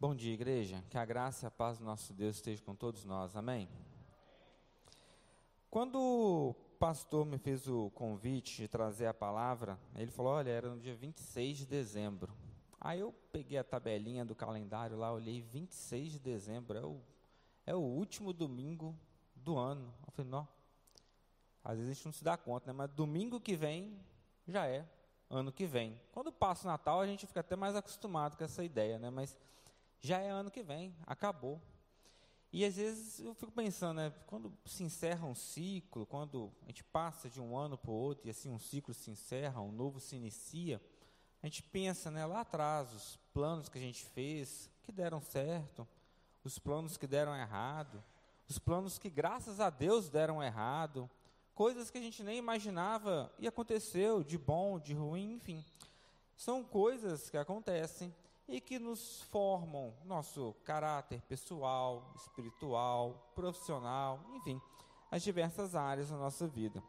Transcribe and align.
Bom 0.00 0.14
dia, 0.14 0.32
igreja. 0.32 0.82
Que 0.88 0.96
a 0.96 1.04
graça 1.04 1.44
e 1.44 1.46
a 1.46 1.50
paz 1.50 1.76
do 1.76 1.84
nosso 1.84 2.14
Deus 2.14 2.36
esteja 2.36 2.62
com 2.62 2.74
todos 2.74 3.04
nós. 3.04 3.36
Amém. 3.36 3.68
Quando 5.68 6.00
o 6.00 6.54
pastor 6.78 7.26
me 7.26 7.36
fez 7.36 7.68
o 7.68 7.90
convite 7.90 8.62
de 8.62 8.66
trazer 8.66 9.04
a 9.04 9.12
palavra, 9.12 9.78
ele 9.94 10.10
falou: 10.10 10.32
Olha, 10.32 10.48
era 10.48 10.70
no 10.70 10.80
dia 10.80 10.94
26 10.94 11.58
de 11.58 11.66
dezembro. 11.66 12.32
Aí 12.80 13.00
eu 13.00 13.12
peguei 13.30 13.58
a 13.58 13.62
tabelinha 13.62 14.24
do 14.24 14.34
calendário 14.34 14.96
lá, 14.96 15.12
olhei 15.12 15.42
26 15.42 16.12
de 16.12 16.18
dezembro, 16.18 16.78
é 16.78 16.82
o, 16.82 17.00
é 17.66 17.74
o 17.74 17.80
último 17.80 18.32
domingo 18.32 18.98
do 19.36 19.58
ano. 19.58 19.92
Eu 20.06 20.12
falei: 20.12 20.30
Não, 20.30 20.48
às 21.62 21.76
vezes 21.76 21.90
a 21.90 21.92
gente 21.92 22.06
não 22.06 22.12
se 22.12 22.24
dá 22.24 22.38
conta, 22.38 22.68
né? 22.68 22.72
Mas 22.72 22.90
domingo 22.92 23.38
que 23.38 23.54
vem 23.54 24.00
já 24.48 24.66
é 24.66 24.88
ano 25.28 25.52
que 25.52 25.66
vem. 25.66 26.00
Quando 26.10 26.32
passa 26.32 26.66
o 26.66 26.70
Natal, 26.70 27.02
a 27.02 27.06
gente 27.06 27.26
fica 27.26 27.40
até 27.40 27.54
mais 27.54 27.76
acostumado 27.76 28.38
com 28.38 28.44
essa 28.44 28.64
ideia, 28.64 28.98
né? 28.98 29.10
Mas 29.10 29.36
já 30.00 30.18
é 30.18 30.30
ano 30.30 30.50
que 30.50 30.62
vem, 30.62 30.94
acabou. 31.06 31.60
E 32.52 32.64
às 32.64 32.76
vezes 32.76 33.20
eu 33.20 33.32
fico 33.34 33.52
pensando, 33.52 33.98
né, 33.98 34.12
quando 34.26 34.52
se 34.64 34.82
encerra 34.82 35.26
um 35.26 35.34
ciclo, 35.34 36.04
quando 36.04 36.52
a 36.64 36.66
gente 36.66 36.82
passa 36.82 37.28
de 37.28 37.40
um 37.40 37.56
ano 37.56 37.78
para 37.78 37.90
o 37.92 37.94
outro 37.94 38.26
e 38.26 38.30
assim 38.30 38.50
um 38.50 38.58
ciclo 38.58 38.92
se 38.92 39.10
encerra, 39.10 39.60
um 39.60 39.70
novo 39.70 40.00
se 40.00 40.16
inicia, 40.16 40.80
a 41.42 41.46
gente 41.46 41.62
pensa 41.62 42.10
né, 42.10 42.26
lá 42.26 42.40
atrás, 42.40 42.92
os 42.92 43.16
planos 43.32 43.68
que 43.68 43.78
a 43.78 43.80
gente 43.80 44.04
fez, 44.04 44.68
que 44.82 44.90
deram 44.90 45.20
certo, 45.20 45.86
os 46.42 46.58
planos 46.58 46.96
que 46.96 47.06
deram 47.06 47.36
errado, 47.36 48.02
os 48.48 48.58
planos 48.58 48.98
que 48.98 49.08
graças 49.08 49.60
a 49.60 49.70
Deus 49.70 50.08
deram 50.08 50.42
errado, 50.42 51.08
coisas 51.54 51.88
que 51.88 51.98
a 51.98 52.02
gente 52.02 52.22
nem 52.24 52.36
imaginava 52.36 53.32
e 53.38 53.46
aconteceu, 53.46 54.24
de 54.24 54.36
bom, 54.36 54.80
de 54.80 54.92
ruim, 54.92 55.34
enfim. 55.34 55.64
São 56.36 56.64
coisas 56.64 57.30
que 57.30 57.36
acontecem 57.36 58.12
e 58.50 58.60
que 58.60 58.78
nos 58.80 59.22
formam 59.30 59.94
nosso 60.04 60.54
caráter 60.64 61.22
pessoal, 61.22 62.12
espiritual, 62.16 63.30
profissional, 63.34 64.20
enfim, 64.34 64.60
as 65.10 65.22
diversas 65.22 65.76
áreas 65.76 66.10
da 66.10 66.16
nossa 66.16 66.48
vida. 66.48 66.82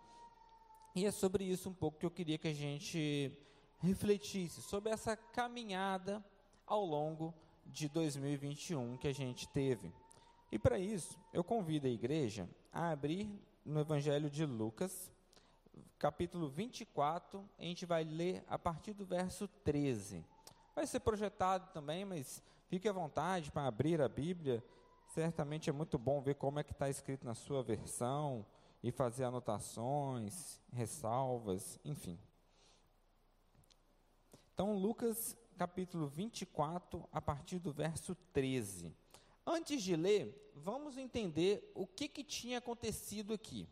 E 0.95 1.05
é 1.05 1.11
sobre 1.11 1.43
isso 1.43 1.69
um 1.69 1.73
pouco 1.73 1.99
que 1.99 2.05
eu 2.05 2.11
queria 2.11 2.37
que 2.37 2.47
a 2.47 2.53
gente 2.53 3.31
refletisse, 3.79 4.61
sobre 4.61 4.91
essa 4.91 5.15
caminhada 5.15 6.23
ao 6.65 6.83
longo 6.83 7.33
de 7.65 7.87
2021 7.87 8.97
que 8.97 9.07
a 9.07 9.13
gente 9.13 9.47
teve. 9.47 9.93
E 10.51 10.57
para 10.57 10.79
isso, 10.79 11.17
eu 11.31 11.43
convido 11.43 11.87
a 11.87 11.89
igreja 11.89 12.49
a 12.73 12.89
abrir 12.89 13.29
no 13.63 13.79
Evangelho 13.79 14.29
de 14.29 14.45
Lucas, 14.45 15.11
capítulo 15.97 16.49
24, 16.49 17.47
a 17.57 17.63
gente 17.63 17.85
vai 17.85 18.03
ler 18.03 18.43
a 18.47 18.57
partir 18.57 18.93
do 18.93 19.05
verso 19.05 19.47
13. 19.63 20.25
Vai 20.75 20.87
ser 20.87 20.99
projetado 21.01 21.71
também, 21.73 22.05
mas 22.05 22.41
fique 22.67 22.87
à 22.87 22.93
vontade 22.93 23.51
para 23.51 23.67
abrir 23.67 24.01
a 24.01 24.07
Bíblia. 24.07 24.63
Certamente 25.07 25.69
é 25.69 25.73
muito 25.73 25.97
bom 25.97 26.21
ver 26.21 26.35
como 26.35 26.59
é 26.59 26.63
que 26.63 26.71
está 26.71 26.89
escrito 26.89 27.25
na 27.25 27.33
sua 27.33 27.61
versão 27.61 28.45
e 28.81 28.91
fazer 28.91 29.25
anotações, 29.25 30.61
ressalvas, 30.71 31.79
enfim. 31.83 32.17
Então, 34.53 34.73
Lucas 34.73 35.37
capítulo 35.57 36.07
24, 36.07 37.07
a 37.11 37.21
partir 37.21 37.59
do 37.59 37.71
verso 37.71 38.15
13. 38.33 38.95
Antes 39.45 39.83
de 39.83 39.95
ler, 39.95 40.51
vamos 40.55 40.97
entender 40.97 41.71
o 41.75 41.85
que, 41.85 42.07
que 42.07 42.23
tinha 42.23 42.57
acontecido 42.57 43.33
aqui. 43.33 43.67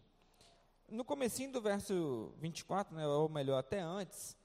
No 0.87 1.03
comecinho 1.03 1.51
do 1.51 1.61
verso 1.61 2.31
24, 2.37 2.95
né, 2.95 3.07
ou 3.07 3.27
melhor, 3.27 3.57
até 3.57 3.79
antes, 3.79 4.37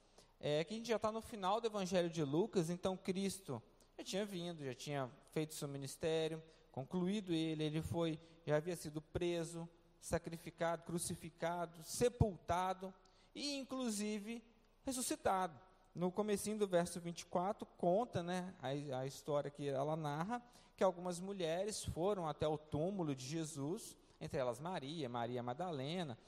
é 0.47 0.62
que 0.62 0.75
a 0.75 0.77
gente 0.77 0.89
já 0.89 0.97
está 0.97 1.11
no 1.11 1.23
final 1.23 1.59
do 1.59 1.69
Evangelho 1.69 2.11
de 2.11 2.23
Lucas, 2.23 2.69
então 2.69 2.98
Cristo 2.98 3.62
já 3.97 4.05
tinha 4.05 4.27
vindo, 4.27 4.62
já 4.62 4.75
tinha 4.75 5.11
feito 5.31 5.55
seu 5.55 5.67
ministério, 5.67 6.42
concluído 6.70 7.33
ele, 7.33 7.64
ele 7.64 7.81
foi, 7.81 8.20
já 8.45 8.56
havia 8.56 8.77
sido 8.77 9.01
preso, 9.01 9.67
sacrificado, 9.98 10.83
crucificado, 10.83 11.83
sepultado 11.83 12.92
e 13.35 13.57
inclusive 13.57 14.45
ressuscitado. 14.85 15.58
No 15.95 16.13
comecinho 16.13 16.58
do 16.58 16.67
verso 16.67 17.01
24 17.01 17.67
conta, 17.79 18.23
né, 18.23 18.55
a, 18.61 18.98
a 18.98 19.07
história 19.07 19.51
que 19.51 19.67
ela 19.67 19.96
narra, 19.96 20.42
que 20.77 20.85
algumas 20.85 21.19
mulheres 21.19 21.83
foram 21.86 22.29
até 22.29 22.46
o 22.46 22.58
túmulo 22.58 23.14
de 23.14 23.24
Jesus, 23.24 23.96
entre 24.20 24.39
elas 24.39 24.61
Maria, 24.61 25.08
Maria 25.08 25.42
Madalena, 25.42 26.19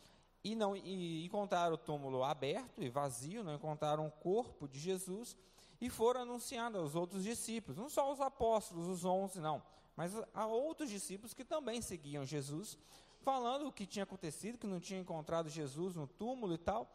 e 0.44 0.54
não 0.54 0.76
e 0.76 1.24
encontraram 1.24 1.74
o 1.74 1.78
túmulo 1.78 2.22
aberto 2.22 2.82
e 2.82 2.88
vazio, 2.88 3.42
não 3.42 3.54
encontraram 3.54 4.06
o 4.06 4.10
corpo 4.10 4.68
de 4.68 4.78
Jesus 4.78 5.36
e 5.80 5.90
foram 5.90 6.22
anunciando 6.22 6.78
aos 6.78 6.94
outros 6.94 7.24
discípulos, 7.24 7.76
não 7.76 7.88
só 7.88 8.12
os 8.12 8.20
apóstolos, 8.20 8.86
os 8.88 9.04
onze, 9.04 9.40
não, 9.40 9.62
mas 9.96 10.12
a 10.32 10.46
outros 10.46 10.90
discípulos 10.90 11.34
que 11.34 11.44
também 11.44 11.80
seguiam 11.80 12.24
Jesus, 12.24 12.78
falando 13.20 13.66
o 13.66 13.72
que 13.72 13.86
tinha 13.86 14.04
acontecido, 14.04 14.58
que 14.58 14.66
não 14.66 14.78
tinha 14.78 15.00
encontrado 15.00 15.48
Jesus 15.48 15.96
no 15.96 16.06
túmulo 16.06 16.54
e 16.54 16.58
tal. 16.58 16.88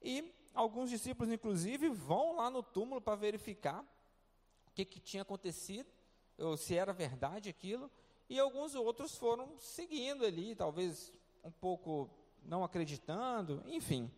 E 0.00 0.32
alguns 0.54 0.90
discípulos, 0.90 1.32
inclusive, 1.32 1.88
vão 1.88 2.36
lá 2.36 2.50
no 2.50 2.62
túmulo 2.62 3.00
para 3.00 3.16
verificar 3.16 3.82
o 4.66 4.70
que, 4.74 4.84
que 4.84 5.00
tinha 5.00 5.22
acontecido, 5.22 5.88
ou 6.38 6.56
se 6.56 6.74
era 6.74 6.92
verdade 6.92 7.48
aquilo, 7.48 7.90
e 8.28 8.38
alguns 8.38 8.74
outros 8.74 9.16
foram 9.16 9.58
seguindo 9.58 10.24
ali, 10.24 10.54
talvez 10.54 11.12
um 11.44 11.50
pouco 11.50 12.08
não 12.44 12.64
acreditando, 12.64 13.62
enfim. 13.66 14.10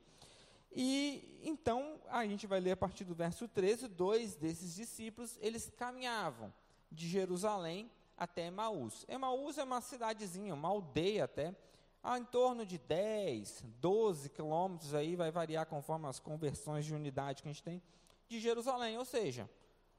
E 0.73 1.41
então 1.43 2.01
a 2.09 2.27
gente 2.27 2.47
vai 2.47 2.61
ler 2.61 2.73
a 2.73 2.77
partir 2.77 3.05
do 3.05 3.15
verso 3.15 3.47
13, 3.47 3.89
dois 3.89 4.35
desses 4.35 4.75
discípulos, 4.75 5.39
eles 5.41 5.71
caminhavam 5.77 6.53
de 6.91 7.09
Jerusalém 7.09 7.91
até 8.17 8.47
Emaús. 8.47 9.05
Emaús 9.09 9.59
é 9.59 9.65
uma 9.65 9.81
cidadezinha, 9.81 10.55
uma 10.55 10.69
aldeia 10.69 11.25
até, 11.25 11.55
a 12.03 12.19
em 12.19 12.25
torno 12.25 12.67
de 12.67 12.79
10, 12.79 13.65
12 13.81 14.29
quilômetros, 14.31 14.95
aí 14.95 15.17
vai 15.17 15.31
variar 15.31 15.67
conforme 15.67 16.07
as 16.07 16.21
conversões 16.21 16.85
de 16.85 16.95
unidade 16.95 17.43
que 17.43 17.49
a 17.49 17.53
gente 17.53 17.63
tem, 17.63 17.83
de 18.29 18.41
Jerusalém, 18.41 18.99
ou 18.99 19.05
seja, 19.05 19.49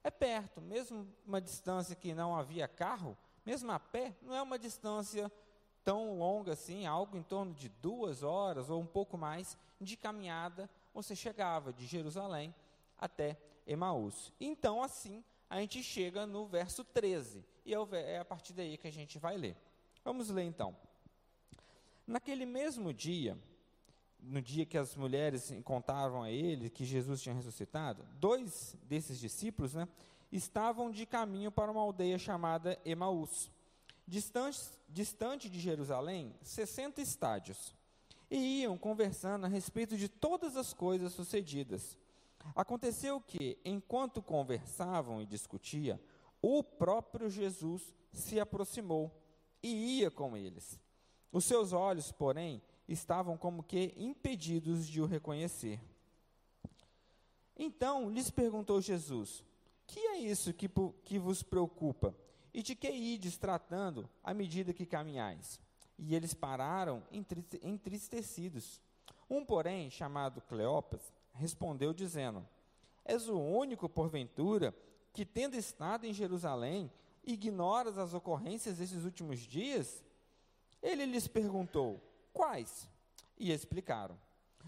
é 0.04 0.12
perto, 0.12 0.62
mesmo 0.62 1.08
uma 1.26 1.42
distância 1.42 1.96
que 1.96 2.14
não 2.14 2.36
havia 2.36 2.68
carro, 2.68 3.18
mesmo 3.46 3.72
a 3.72 3.80
pé, 3.80 4.16
não 4.22 4.36
é 4.36 4.42
uma 4.42 4.60
distância 4.60 5.32
tão 5.86 6.18
longa 6.18 6.54
assim, 6.54 6.88
algo 6.88 7.16
em 7.16 7.22
torno 7.22 7.54
de 7.54 7.70
duas 7.70 8.24
horas 8.24 8.72
ou 8.72 8.82
um 8.82 8.88
pouco 8.88 9.18
mais 9.18 9.56
de 9.80 9.96
caminhada, 9.96 10.68
você 10.92 11.16
chegava 11.16 11.72
de 11.72 11.86
Jerusalém 11.86 12.54
até 12.98 13.38
Emaús. 13.68 14.34
Então, 14.40 14.82
assim, 14.82 15.24
a 15.48 15.60
gente 15.60 15.84
chega 15.84 16.26
no 16.26 16.48
verso 16.48 16.84
13, 16.84 17.46
e 17.64 17.74
é, 17.74 17.78
é 18.14 18.20
a 18.20 18.26
partir 18.26 18.52
daí 18.52 18.78
que 18.78 18.88
a 18.88 18.92
gente 18.92 19.20
vai 19.20 19.38
ler. 19.38 19.56
Vamos 20.04 20.30
ler 20.30 20.44
então. 20.44 20.76
Naquele 22.08 22.46
mesmo 22.46 22.92
dia, 22.92 23.38
no 24.20 24.42
dia 24.42 24.66
que 24.66 24.78
as 24.78 24.96
mulheres 24.96 25.54
contavam 25.64 26.24
a 26.24 26.32
ele 26.32 26.70
que 26.70 26.84
Jesus 26.84 27.22
tinha 27.22 27.36
ressuscitado, 27.36 28.04
dois 28.20 28.76
desses 28.84 29.20
discípulos 29.20 29.76
né, 29.76 29.88
estavam 30.32 30.90
de 30.90 31.06
caminho 31.06 31.52
para 31.52 31.72
uma 31.72 31.82
aldeia 31.82 32.18
chamada 32.18 32.80
Emaús 32.84 33.52
distante, 34.08 34.60
distante 34.88 35.50
de 35.50 35.60
Jerusalém, 35.60 36.36
60 36.42 37.02
estádios, 37.02 37.76
e 38.30 38.62
iam 38.62 38.78
conversando 38.78 39.46
a 39.46 39.50
respeito 39.50 39.98
de 39.98 40.08
todas 40.08 40.56
as 40.56 40.74
coisas 40.74 41.14
sucedidas. 41.14 41.98
Aconteceu 42.56 43.20
que, 43.20 43.58
enquanto 43.64 44.22
conversavam 44.22 45.22
e 45.22 45.26
discutiam, 45.26 46.00
o 46.42 46.64
próprio 46.64 47.30
Jesus 47.30 47.96
se 48.12 48.40
aproximou 48.40 49.12
e 49.64 50.00
ia 50.00 50.12
com 50.12 50.38
eles. 50.38 50.80
Os 51.32 51.46
seus 51.46 51.74
olhos, 51.74 52.12
porém, 52.12 52.62
estavam 52.88 53.38
como 53.38 53.64
que 53.64 53.94
impedidos 53.98 54.88
de 54.88 55.02
o 55.02 55.06
reconhecer. 55.06 55.80
Então 57.58 58.10
lhes 58.10 58.30
perguntou 58.30 58.82
Jesus: 58.82 59.44
Que 59.88 60.00
é 60.00 60.18
isso 60.20 60.54
que, 60.54 60.70
que 61.04 61.18
vos 61.18 61.42
preocupa? 61.42 62.16
E 62.56 62.64
de 62.64 62.74
que 62.74 62.90
ides 62.90 63.36
tratando 63.36 64.10
à 64.24 64.34
medida 64.34 64.74
que 64.74 64.86
caminhais? 64.86 65.60
E 66.00 66.16
eles 66.16 66.34
pararam 66.34 67.04
entristecidos. 67.62 68.82
Um, 69.30 69.44
porém, 69.44 69.90
chamado 69.90 70.40
Cleopas, 70.40 71.12
respondeu 71.34 71.94
dizendo: 71.94 72.48
És 73.04 73.28
o 73.28 73.38
único, 73.38 73.90
porventura, 73.90 74.74
que, 75.12 75.26
tendo 75.26 75.56
estado 75.56 76.06
em 76.06 76.14
Jerusalém, 76.14 76.90
ignoras 77.26 77.98
as 77.98 78.14
ocorrências 78.14 78.78
desses 78.78 79.04
últimos 79.04 79.40
dias? 79.40 80.02
Ele 80.82 81.06
lhes 81.06 81.28
perguntou: 81.28 82.02
Quais? 82.32 82.90
E 83.38 83.52
explicaram: 83.52 84.18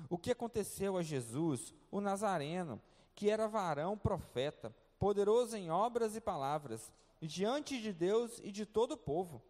O 0.09 0.17
que 0.17 0.31
aconteceu 0.31 0.97
a 0.97 1.01
Jesus, 1.01 1.73
o 1.89 2.01
Nazareno, 2.01 2.81
que 3.15 3.29
era 3.29 3.47
varão 3.47 3.97
profeta, 3.97 4.75
poderoso 4.99 5.55
em 5.55 5.71
obras 5.71 6.17
e 6.17 6.19
palavras, 6.19 6.91
diante 7.25 7.81
de 7.81 7.91
Deus 7.91 8.39
e 8.43 8.51
de 8.51 8.65
todo 8.65 8.91
o 8.91 8.97
povo. 8.97 9.41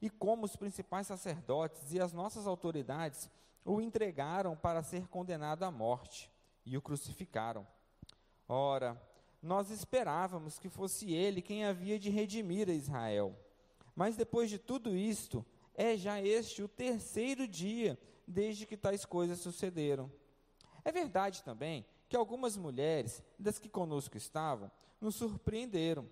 E 0.00 0.08
como 0.08 0.44
os 0.44 0.56
principais 0.56 1.06
sacerdotes 1.06 1.92
e 1.92 2.00
as 2.00 2.12
nossas 2.12 2.46
autoridades 2.46 3.28
o 3.64 3.80
entregaram 3.80 4.56
para 4.56 4.82
ser 4.82 5.06
condenado 5.08 5.64
à 5.64 5.70
morte 5.70 6.30
e 6.64 6.76
o 6.76 6.82
crucificaram. 6.82 7.66
Ora, 8.48 9.00
nós 9.42 9.70
esperávamos 9.70 10.58
que 10.58 10.68
fosse 10.68 11.12
ele 11.12 11.42
quem 11.42 11.64
havia 11.64 11.98
de 11.98 12.10
redimir 12.10 12.68
a 12.68 12.72
Israel. 12.72 13.36
Mas 13.94 14.16
depois 14.16 14.48
de 14.48 14.58
tudo 14.58 14.96
isto, 14.96 15.44
é 15.74 15.96
já 15.96 16.20
este 16.20 16.62
o 16.62 16.68
terceiro 16.68 17.46
dia 17.46 17.98
desde 18.26 18.66
que 18.66 18.76
tais 18.76 19.04
coisas 19.04 19.40
sucederam. 19.40 20.10
É 20.84 20.92
verdade 20.92 21.42
também 21.42 21.84
que 22.08 22.16
algumas 22.16 22.56
mulheres, 22.56 23.22
das 23.38 23.58
que 23.58 23.68
conosco 23.68 24.16
estavam, 24.16 24.70
nos 25.00 25.14
surpreenderam, 25.14 26.08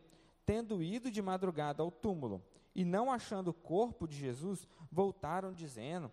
tendo 0.48 0.82
ido 0.82 1.10
de 1.10 1.20
madrugada 1.20 1.82
ao 1.82 1.90
túmulo 1.90 2.42
e 2.74 2.82
não 2.82 3.12
achando 3.12 3.48
o 3.48 3.52
corpo 3.52 4.08
de 4.08 4.16
Jesus, 4.16 4.66
voltaram 4.90 5.52
dizendo 5.52 6.10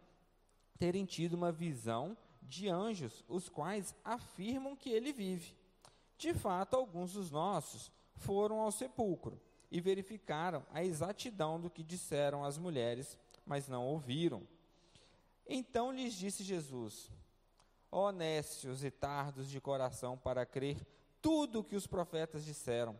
terem 0.78 1.06
tido 1.06 1.36
uma 1.36 1.54
visão 1.54 2.18
de 2.42 2.68
anjos, 2.68 3.24
os 3.30 3.48
quais 3.48 3.96
afirmam 4.04 4.76
que 4.76 4.90
ele 4.90 5.14
vive. 5.14 5.56
De 6.18 6.34
fato, 6.34 6.76
alguns 6.76 7.14
dos 7.14 7.32
nossos 7.32 7.90
foram 8.18 8.60
ao 8.60 8.74
sepulcro 8.74 9.40
e 9.72 9.80
verificaram 9.80 10.66
a 10.70 10.84
exatidão 10.84 11.58
do 11.58 11.70
que 11.70 11.82
disseram 11.82 12.44
as 12.44 12.58
mulheres, 12.58 13.18
mas 13.46 13.70
não 13.70 13.86
ouviram. 13.86 14.46
Então 15.48 15.94
lhes 15.94 16.14
disse 16.14 16.44
Jesus: 16.44 17.10
Honestos 17.90 18.84
e 18.84 18.92
tardos 18.92 19.50
de 19.50 19.62
coração 19.62 20.18
para 20.18 20.46
crer 20.46 20.86
tudo 21.22 21.62
o 21.62 21.64
que 21.64 21.78
os 21.78 21.88
profetas 21.88 22.44
disseram. 22.44 23.00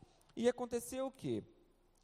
E 0.35 0.47
aconteceu 0.47 1.11
que, 1.11 1.43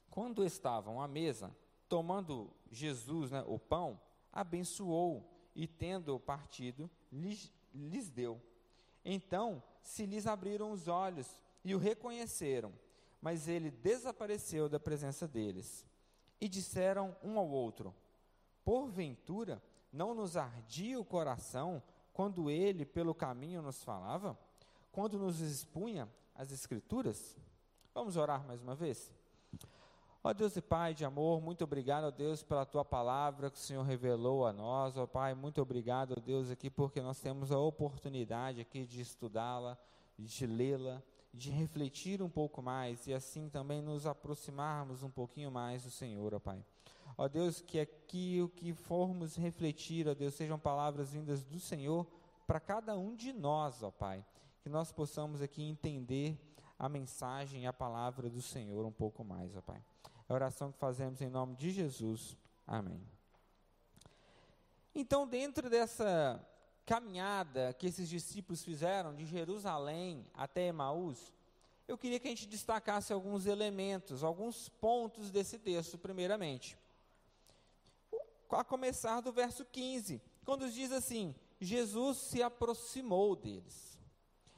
quando 0.10 0.44
estavam 0.44 1.02
à 1.02 1.08
mesa, 1.08 1.56
tomando 1.88 2.52
Jesus 2.70 3.32
né, 3.32 3.44
o 3.48 3.58
pão, 3.58 4.00
abençoou 4.32 5.30
e, 5.56 5.68
tendo 5.68 6.20
partido, 6.20 6.90
lhes, 7.12 7.52
lhes 7.74 8.10
deu. 8.10 8.42
Então 9.04 9.64
se 9.82 10.06
lhes 10.06 10.28
abriram 10.28 10.72
os 10.72 10.88
olhos 10.88 11.40
e 11.64 11.74
o 11.74 11.78
reconheceram, 11.78 12.74
mas 13.22 13.48
ele 13.48 13.72
desapareceu 13.72 14.68
da 14.68 14.80
presença 14.80 15.28
deles. 15.28 15.86
E 16.40 16.48
disseram 16.48 17.16
um 17.24 17.40
ao 17.40 17.50
outro: 17.50 17.96
Porventura 18.64 19.64
não 19.92 20.14
nos 20.14 20.36
ardia 20.36 21.00
o 21.00 21.06
coração 21.06 21.82
quando 22.14 22.50
ele 22.50 22.86
pelo 22.86 23.16
caminho 23.16 23.62
nos 23.62 23.84
falava? 23.84 24.38
Quando 24.92 25.18
nos 25.18 25.40
expunha 25.40 26.08
as 26.36 26.52
Escrituras? 26.52 27.36
Vamos 27.98 28.16
orar 28.16 28.46
mais 28.46 28.62
uma 28.62 28.76
vez? 28.76 29.12
Ó 30.24 30.32
Deus 30.32 30.56
e 30.56 30.62
Pai 30.62 30.94
de 30.94 31.04
amor, 31.04 31.42
muito 31.42 31.64
obrigado, 31.64 32.04
ó 32.04 32.12
Deus, 32.12 32.44
pela 32.44 32.64
tua 32.64 32.86
palavra 32.86 33.50
que 33.50 33.58
o 33.58 33.60
Senhor 33.60 33.82
revelou 33.82 34.46
a 34.46 34.54
nós, 34.54 34.96
ó 34.98 35.08
Pai, 35.08 35.34
muito 35.34 35.60
obrigado, 35.60 36.14
ó 36.16 36.22
Deus, 36.22 36.52
aqui 36.52 36.70
porque 36.70 37.02
nós 37.02 37.20
temos 37.20 37.52
a 37.52 37.58
oportunidade 37.58 38.62
aqui 38.62 38.86
de 38.86 39.02
estudá-la, 39.02 39.76
de 40.16 40.46
lê-la, 40.46 41.02
de 41.34 41.50
refletir 41.50 42.22
um 42.22 42.30
pouco 42.30 42.62
mais 42.62 43.08
e 43.08 43.16
assim 43.16 43.50
também 43.50 43.82
nos 43.82 44.06
aproximarmos 44.06 45.02
um 45.02 45.10
pouquinho 45.10 45.50
mais 45.50 45.82
do 45.82 45.90
Senhor, 45.90 46.36
ó 46.36 46.40
Pai. 46.40 46.64
Ó 47.18 47.28
Deus, 47.28 47.62
que 47.62 47.80
aqui 47.80 48.40
o 48.44 48.48
que 48.48 48.76
formos 48.76 49.36
refletir, 49.36 50.08
ó 50.08 50.14
Deus, 50.14 50.36
sejam 50.36 50.60
palavras 50.60 51.14
vindas 51.14 51.44
do 51.44 51.60
Senhor 51.60 52.06
para 52.46 52.60
cada 52.60 52.96
um 52.96 53.16
de 53.16 53.34
nós, 53.34 53.82
ó 53.82 53.90
Pai. 53.90 54.24
Que 54.62 54.70
nós 54.70 54.92
possamos 54.92 55.42
aqui 55.42 55.64
entender 55.64 56.38
a 56.78 56.88
mensagem, 56.88 57.66
a 57.66 57.74
palavra 57.74 58.30
do 58.30 58.42
Senhor 58.42 58.86
um 58.86 58.92
pouco 58.92 59.24
mais, 59.24 59.56
ó 59.56 59.62
Pai. 59.62 59.84
É 60.30 60.34
a 60.34 60.36
oração 60.36 60.72
que 60.72 60.78
fazemos 60.78 61.22
em 61.22 61.30
nome 61.30 61.56
de 61.56 61.72
Jesus. 61.72 62.38
Amém. 62.66 63.02
Então, 64.94 65.28
dentro 65.28 65.70
dessa 65.70 66.44
caminhada 66.86 67.74
que 67.74 67.88
esses 67.88 68.10
discípulos 68.10 68.64
fizeram 68.64 69.14
de 69.14 69.26
Jerusalém 69.26 70.26
até 70.34 70.68
Emaús, 70.68 71.34
eu 71.88 71.98
queria 71.98 72.20
que 72.20 72.28
a 72.28 72.32
gente 72.32 72.48
destacasse 72.48 73.14
alguns 73.14 73.46
elementos, 73.46 74.24
alguns 74.24 74.70
pontos 74.70 75.32
desse 75.32 75.58
texto, 75.58 75.98
primeiramente. 75.98 76.78
A 78.50 78.64
começar 78.64 79.22
do 79.22 79.32
verso 79.32 79.64
15, 79.66 80.22
quando 80.44 80.70
diz 80.70 80.92
assim: 80.92 81.36
Jesus 81.60 82.18
se 82.18 82.42
aproximou 82.42 83.36
deles. 83.36 83.97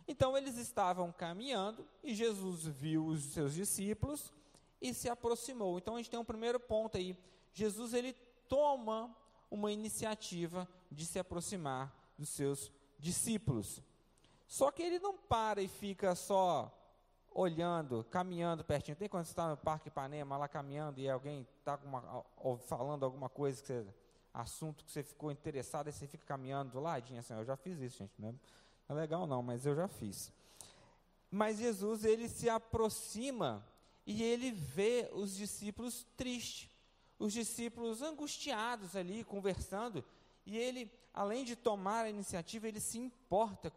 Então 0.09 0.35
eles 0.35 0.57
estavam 0.57 1.11
caminhando 1.11 1.87
e 2.03 2.15
Jesus 2.15 2.65
viu 2.65 3.05
os 3.05 3.25
seus 3.25 3.53
discípulos 3.53 4.33
e 4.81 4.91
se 4.91 5.07
aproximou. 5.07 5.77
Então 5.77 5.93
a 5.93 5.97
gente 5.97 6.09
tem 6.09 6.19
um 6.19 6.25
primeiro 6.25 6.59
ponto 6.59 6.97
aí. 6.97 7.15
Jesus 7.53 7.93
ele 7.93 8.13
toma 8.47 9.15
uma 9.51 9.71
iniciativa 9.71 10.67
de 10.91 11.05
se 11.05 11.19
aproximar 11.19 11.95
dos 12.17 12.27
seus 12.29 12.71
discípulos. 12.97 13.83
Só 14.47 14.71
que 14.71 14.81
ele 14.81 14.97
não 14.97 15.15
para 15.15 15.61
e 15.61 15.67
fica 15.67 16.15
só 16.15 16.75
olhando, 17.31 18.03
caminhando 18.05 18.65
pertinho. 18.65 18.97
Tem 18.97 19.07
quando 19.07 19.25
você 19.25 19.31
está 19.31 19.47
no 19.47 19.57
Parque 19.57 19.89
Ipanema 19.89 20.37
lá 20.37 20.47
caminhando 20.47 20.99
e 20.99 21.07
alguém 21.07 21.47
está 21.59 21.79
falando 22.67 23.05
alguma 23.05 23.29
coisa, 23.29 23.61
que 23.61 23.67
você, 23.67 23.85
assunto 24.33 24.83
que 24.83 24.91
você 24.91 25.03
ficou 25.03 25.31
interessado, 25.31 25.87
e 25.87 25.91
você 25.91 26.07
fica 26.07 26.25
caminhando 26.25 26.71
do 26.71 26.79
ladinho 26.79 27.19
assim. 27.19 27.35
Eu 27.35 27.45
já 27.45 27.55
fiz 27.55 27.79
isso, 27.79 27.99
gente. 27.99 28.13
Não 28.17 28.33
é 28.89 28.93
legal 28.93 29.27
não, 29.27 29.43
mas 29.43 29.65
eu 29.65 29.75
já 29.75 29.87
fiz. 29.87 30.31
Mas 31.29 31.59
Jesus 31.59 32.03
ele 32.03 32.27
se 32.27 32.49
aproxima 32.49 33.63
e 34.05 34.23
ele 34.23 34.51
vê 34.51 35.09
os 35.13 35.35
discípulos 35.35 36.07
tristes, 36.17 36.69
os 37.19 37.31
discípulos 37.31 38.01
angustiados 38.01 38.95
ali, 38.95 39.23
conversando, 39.23 40.03
e 40.43 40.57
ele, 40.57 40.91
além 41.13 41.45
de 41.45 41.55
tomar 41.55 42.05
a 42.05 42.09
iniciativa, 42.09 42.67
ele 42.67 42.79
se 42.79 42.97
importa 42.97 43.71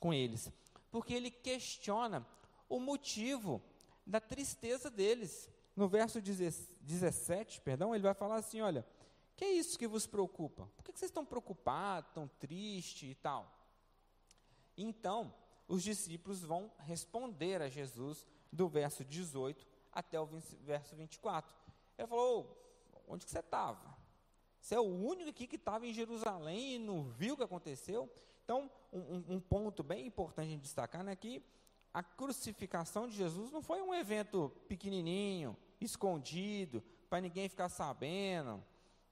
com 0.00 0.12
eles, 0.12 0.50
porque 0.90 1.14
ele 1.14 1.30
questiona 1.30 2.26
o 2.68 2.80
motivo 2.80 3.62
da 4.04 4.18
tristeza 4.18 4.90
deles. 4.90 5.48
No 5.76 5.86
verso 5.86 6.20
17, 6.20 7.60
perdão, 7.60 7.94
ele 7.94 8.02
vai 8.02 8.14
falar 8.14 8.36
assim: 8.36 8.60
olha, 8.60 8.84
que 9.36 9.44
é 9.44 9.52
isso 9.52 9.78
que 9.78 9.86
vos 9.86 10.06
preocupa? 10.06 10.68
Por 10.76 10.84
que 10.84 10.90
vocês 10.90 11.10
estão 11.10 11.24
preocupados, 11.24 12.10
tão 12.12 12.26
tristes 12.26 13.12
e 13.12 13.14
tal? 13.14 13.59
Então, 14.82 15.32
os 15.68 15.82
discípulos 15.82 16.40
vão 16.42 16.70
responder 16.78 17.62
a 17.62 17.68
Jesus 17.68 18.26
do 18.52 18.68
verso 18.68 19.04
18 19.04 19.66
até 19.92 20.20
o 20.20 20.26
verso 20.62 20.96
24. 20.96 21.54
Ele 21.98 22.08
falou: 22.08 22.56
onde 23.06 23.24
que 23.24 23.30
você 23.30 23.40
estava? 23.40 23.98
Você 24.60 24.74
é 24.74 24.80
o 24.80 24.84
único 24.84 25.30
aqui 25.30 25.46
que 25.46 25.56
estava 25.56 25.86
em 25.86 25.92
Jerusalém 25.92 26.74
e 26.74 26.78
não 26.78 27.02
viu 27.02 27.34
o 27.34 27.36
que 27.36 27.42
aconteceu? 27.42 28.10
Então, 28.44 28.70
um, 28.92 29.36
um 29.36 29.40
ponto 29.40 29.82
bem 29.82 30.06
importante 30.06 30.50
de 30.50 30.58
destacar 30.58 31.06
é 31.08 31.16
que 31.16 31.42
a 31.92 32.02
crucificação 32.02 33.08
de 33.08 33.16
Jesus 33.16 33.50
não 33.50 33.62
foi 33.62 33.80
um 33.82 33.94
evento 33.94 34.52
pequenininho, 34.68 35.56
escondido, 35.80 36.82
para 37.08 37.20
ninguém 37.20 37.48
ficar 37.48 37.68
sabendo. 37.68 38.62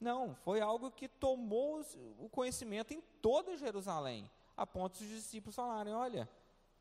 Não, 0.00 0.34
foi 0.34 0.60
algo 0.60 0.90
que 0.90 1.08
tomou 1.08 1.84
o 2.18 2.28
conhecimento 2.28 2.94
em 2.94 3.00
toda 3.20 3.56
Jerusalém, 3.56 4.30
a 4.58 4.66
ponto 4.66 4.98
dos 4.98 5.08
discípulos 5.08 5.56
falarem: 5.56 5.94
olha, 5.94 6.28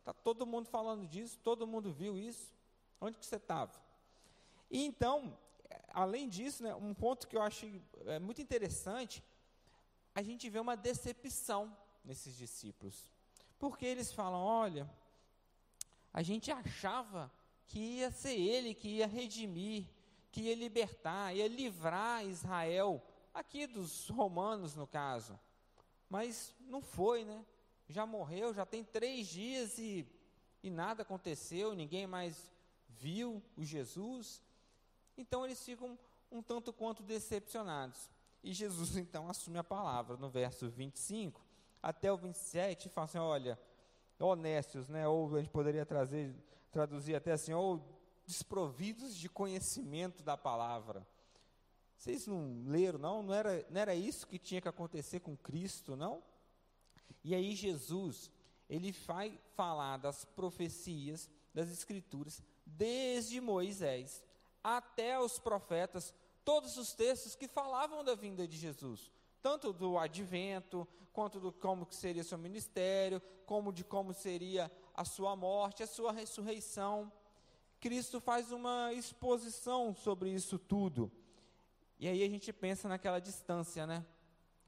Está 0.08 0.14
todo 0.24 0.46
mundo 0.46 0.70
falando 0.70 1.06
disso, 1.06 1.38
todo 1.44 1.68
mundo 1.68 1.92
viu 1.92 2.18
isso. 2.18 2.56
Onde 3.02 3.18
que 3.18 3.26
você 3.26 3.36
estava? 3.36 3.74
E 4.72 4.86
então, 4.86 5.38
além 5.90 6.30
disso, 6.30 6.64
né, 6.64 6.74
um 6.76 6.94
ponto 6.94 7.28
que 7.28 7.36
eu 7.36 7.42
achei 7.42 7.82
é, 8.06 8.18
muito 8.18 8.42
interessante, 8.42 9.22
a 10.16 10.22
gente 10.22 10.50
vê 10.50 10.62
uma 10.62 10.78
decepção 10.78 11.76
nesses 12.06 12.38
discípulos. 12.38 13.12
Porque 13.60 13.86
eles 13.86 14.14
falam: 14.14 14.40
olha, 14.40 14.90
a 16.14 16.24
gente 16.24 16.50
achava 16.54 17.30
que 17.66 17.78
ia 17.78 18.10
ser 18.10 18.40
ele 18.40 18.74
que 18.74 18.88
ia 18.88 19.08
redimir, 19.08 19.90
que 20.32 20.40
ia 20.40 20.56
libertar, 20.56 21.36
ia 21.36 21.50
livrar 21.50 22.26
Israel, 22.26 23.04
aqui 23.34 23.68
dos 23.68 24.08
romanos 24.08 24.74
no 24.74 24.88
caso. 24.88 25.38
Mas 26.10 26.56
não 26.62 26.82
foi, 26.82 27.26
né? 27.26 27.46
Já 27.88 28.06
morreu, 28.06 28.54
já 28.54 28.66
tem 28.66 28.84
três 28.84 29.28
dias 29.28 29.78
e, 29.78 30.06
e 30.62 30.70
nada 30.70 31.04
aconteceu, 31.04 31.74
ninguém 31.74 32.06
mais 32.06 32.52
viu 32.90 33.42
o 33.56 33.64
Jesus. 33.64 34.42
Então 35.18 35.46
eles 35.46 35.64
ficam 35.64 35.98
um 36.32 36.42
tanto 36.42 36.74
quanto 36.74 37.02
decepcionados. 37.04 38.10
E 38.44 38.54
Jesus 38.54 38.96
então 38.98 39.30
assume 39.30 39.58
a 39.58 39.64
palavra 39.64 40.18
no 40.18 40.30
verso 40.30 40.70
25 40.70 41.46
até 41.82 42.12
o 42.12 42.18
27 42.18 42.88
e 42.88 42.90
fala 42.90 43.06
assim: 43.06 43.18
olha, 43.18 43.60
honestos, 44.20 44.90
né? 44.90 45.08
Ou 45.08 45.36
a 45.36 45.40
gente 45.40 45.52
poderia 45.52 45.86
trazer, 45.86 46.36
traduzir 46.72 47.16
até 47.16 47.32
assim, 47.32 47.54
ou 47.54 47.82
desprovidos 48.26 49.16
de 49.16 49.30
conhecimento 49.30 50.24
da 50.24 50.36
palavra. 50.36 51.08
Vocês 51.96 52.28
não 52.28 52.64
leram, 52.68 53.00
não? 53.00 53.24
Não 53.24 53.34
era, 53.34 53.66
não 53.70 53.82
era 53.82 53.96
isso 53.96 54.28
que 54.28 54.38
tinha 54.38 54.62
que 54.62 54.68
acontecer 54.68 55.20
com 55.22 55.36
Cristo, 55.36 55.96
não? 55.96 56.22
E 57.24 57.36
aí 57.36 57.56
Jesus, 57.56 58.32
ele 58.70 58.92
vai 58.92 59.40
falar 59.56 59.98
das 59.98 60.26
profecias, 60.26 61.30
das 61.54 61.70
escrituras, 61.70 62.42
desde 62.66 63.42
Moisés 63.42 64.24
até 64.64 65.20
os 65.20 65.40
profetas, 65.40 66.14
todos 66.44 66.78
os 66.78 66.94
textos 66.94 67.36
que 67.36 67.48
falavam 67.48 68.04
da 68.04 68.16
vinda 68.16 68.48
de 68.48 68.58
Jesus, 68.58 69.12
tanto 69.42 69.72
do 69.72 69.98
advento, 69.98 70.88
quanto 71.14 71.40
do 71.40 71.52
como 71.52 71.86
que 71.86 71.96
seria 71.96 72.24
seu 72.24 72.38
ministério, 72.38 73.22
como 73.46 73.74
de 73.74 73.84
como 73.84 74.14
seria 74.14 74.72
a 74.94 75.04
sua 75.04 75.36
morte, 75.36 75.82
a 75.82 75.88
sua 75.88 76.12
ressurreição. 76.12 77.12
Cristo 77.80 78.20
faz 78.20 78.52
uma 78.52 78.94
exposição 78.94 79.96
sobre 79.96 80.30
isso 80.30 80.60
tudo. 80.60 81.12
E 82.00 82.08
aí 82.08 82.24
a 82.24 82.30
gente 82.30 82.54
pensa 82.54 82.88
naquela 82.88 83.20
distância, 83.20 83.88
né? 83.88 84.06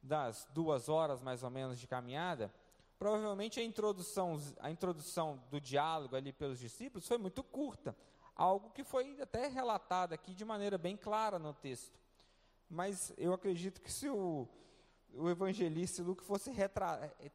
Das 0.02 0.48
duas 0.54 0.90
horas 0.90 1.22
mais 1.22 1.44
ou 1.44 1.50
menos 1.50 1.80
de 1.80 1.88
caminhada. 1.88 2.54
Provavelmente 2.98 3.60
a 3.60 3.64
introdução, 3.64 4.40
a 4.60 4.70
introdução 4.70 5.42
do 5.50 5.60
diálogo 5.60 6.16
ali 6.16 6.34
pelos 6.34 6.60
discípulos 6.60 7.08
foi 7.08 7.18
muito 7.18 7.44
curta. 7.44 7.96
Algo 8.36 8.70
que 8.72 8.84
foi 8.84 9.20
até 9.22 9.48
relatado 9.48 10.14
aqui 10.14 10.34
de 10.34 10.46
maneira 10.46 10.78
bem 10.78 10.96
clara 10.96 11.38
no 11.38 11.54
texto. 11.54 12.00
Mas 12.70 13.14
eu 13.18 13.34
acredito 13.34 13.82
que 13.82 13.92
se 13.92 14.10
o, 14.10 14.48
o 15.14 15.30
evangelista 15.30 16.04
Lucas 16.04 16.28
fosse 16.28 16.52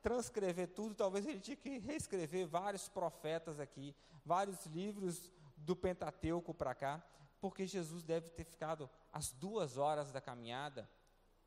transcrever 0.02 0.68
tudo, 0.68 0.94
talvez 0.94 1.26
ele 1.26 1.40
tinha 1.40 1.56
que 1.56 1.78
reescrever 1.78 2.46
vários 2.46 2.88
profetas 2.88 3.58
aqui, 3.58 3.94
vários 4.24 4.64
livros 4.66 5.30
do 5.56 5.74
Pentateuco 5.74 6.54
para 6.54 6.74
cá, 6.74 7.02
porque 7.40 7.66
Jesus 7.66 8.04
deve 8.04 8.30
ter 8.30 8.44
ficado 8.44 8.88
as 9.12 9.32
duas 9.32 9.76
horas 9.76 10.12
da 10.12 10.20
caminhada 10.20 10.88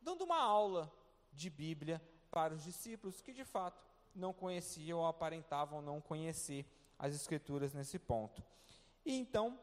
dando 0.08 0.24
uma 0.24 0.40
aula 0.40 0.90
de 1.38 1.50
Bíblia 1.50 2.02
para 2.32 2.54
os 2.54 2.64
discípulos 2.64 3.22
que 3.22 3.32
de 3.32 3.46
fato 3.46 3.86
não 4.14 4.34
conheciam 4.34 5.00
ou 5.00 5.06
aparentavam 5.06 5.82
não 5.82 6.02
conhecer 6.02 6.66
as 6.98 7.14
Escrituras 7.14 7.74
nesse 7.74 8.00
ponto. 8.00 8.44
E 9.06 9.14
então 9.14 9.60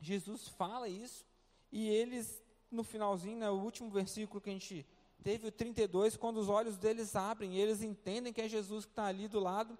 Jesus 0.00 0.48
fala 0.48 0.88
isso 0.88 1.24
e 1.70 1.88
eles 1.88 2.42
no 2.70 2.82
finalzinho, 2.82 3.34
no 3.34 3.40
né, 3.40 3.50
último 3.50 3.90
versículo 3.90 4.40
que 4.40 4.48
a 4.48 4.52
gente 4.52 4.86
teve, 5.22 5.46
o 5.46 5.52
32, 5.52 6.16
quando 6.16 6.38
os 6.38 6.48
olhos 6.48 6.78
deles 6.78 7.14
abrem, 7.14 7.54
e 7.54 7.60
eles 7.60 7.82
entendem 7.82 8.32
que 8.32 8.40
é 8.40 8.48
Jesus 8.48 8.86
que 8.86 8.92
está 8.92 9.04
ali 9.04 9.28
do 9.28 9.38
lado, 9.38 9.78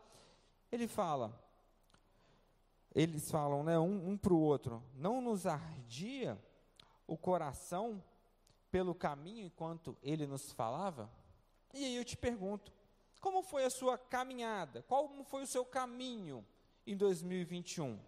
ele 0.70 0.86
fala: 0.86 1.32
eles 2.94 3.30
falam 3.30 3.64
né, 3.64 3.78
um, 3.78 4.10
um 4.10 4.16
para 4.16 4.34
o 4.34 4.40
outro, 4.40 4.82
não 4.94 5.22
nos 5.22 5.46
ardia 5.46 6.38
o 7.06 7.16
coração 7.16 8.02
pelo 8.70 8.94
caminho 8.94 9.44
enquanto 9.44 9.96
ele 10.02 10.26
nos 10.26 10.52
falava? 10.52 11.10
E 11.72 11.84
aí 11.84 11.96
eu 11.96 12.04
te 12.04 12.16
pergunto, 12.16 12.72
como 13.20 13.42
foi 13.42 13.64
a 13.64 13.70
sua 13.70 13.96
caminhada? 13.96 14.82
Qual 14.82 15.08
foi 15.24 15.42
o 15.42 15.46
seu 15.46 15.64
caminho 15.64 16.44
em 16.86 16.96
2021? 16.96 17.98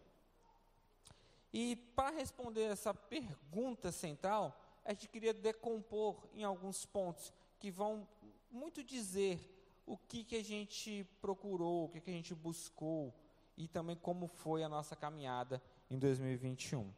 E 1.53 1.77
para 1.95 2.11
responder 2.11 2.65
essa 2.65 2.93
pergunta 2.93 3.93
central, 3.93 4.61
a 4.85 4.93
gente 4.93 5.09
queria 5.09 5.33
decompor 5.33 6.29
em 6.35 6.45
alguns 6.45 6.85
pontos 6.85 7.33
que 7.59 7.71
vão 7.71 8.07
muito 8.51 8.83
dizer 8.83 9.41
o 9.87 9.97
que, 9.97 10.25
que 10.25 10.37
a 10.37 10.43
gente 10.43 11.05
procurou, 11.21 11.85
o 11.85 11.89
que, 11.89 12.01
que 12.01 12.11
a 12.11 12.15
gente 12.15 12.35
buscou, 12.35 13.15
e 13.57 13.69
também 13.69 13.97
como 13.97 14.27
foi 14.27 14.63
a 14.63 14.69
nossa 14.69 14.97
caminhada 14.97 15.63
em 15.89 15.99
2021. 15.99 16.93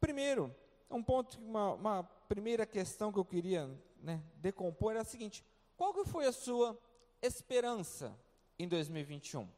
Primeiro, 0.00 0.54
um 0.90 1.02
ponto, 1.02 1.38
uma, 1.38 1.74
uma 1.74 2.04
primeira 2.28 2.64
questão 2.66 3.12
que 3.12 3.18
eu 3.18 3.24
queria 3.24 3.68
né, 4.00 4.22
decompor 4.36 4.96
é 4.96 5.00
a 5.00 5.04
seguinte: 5.04 5.44
qual 5.76 5.92
que 5.92 6.04
foi 6.04 6.26
a 6.26 6.32
sua 6.32 6.78
esperança 7.22 8.18
em 8.58 8.68
2021? 8.68 9.48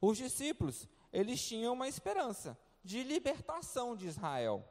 Os 0.00 0.18
discípulos, 0.18 0.88
eles 1.12 1.44
tinham 1.44 1.72
uma 1.72 1.88
esperança 1.88 2.58
de 2.84 3.02
libertação 3.02 3.96
de 3.96 4.06
Israel. 4.06 4.66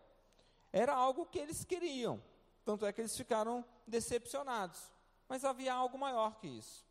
Era 0.72 0.94
algo 0.94 1.26
que 1.26 1.40
eles 1.40 1.64
queriam, 1.64 2.22
tanto 2.64 2.86
é 2.86 2.94
que 2.94 3.02
eles 3.02 3.16
ficaram 3.16 3.66
decepcionados. 3.88 4.92
Mas 5.28 5.44
havia 5.44 5.74
algo 5.74 5.98
maior 5.98 6.36
que 6.38 6.48
isso 6.48 6.86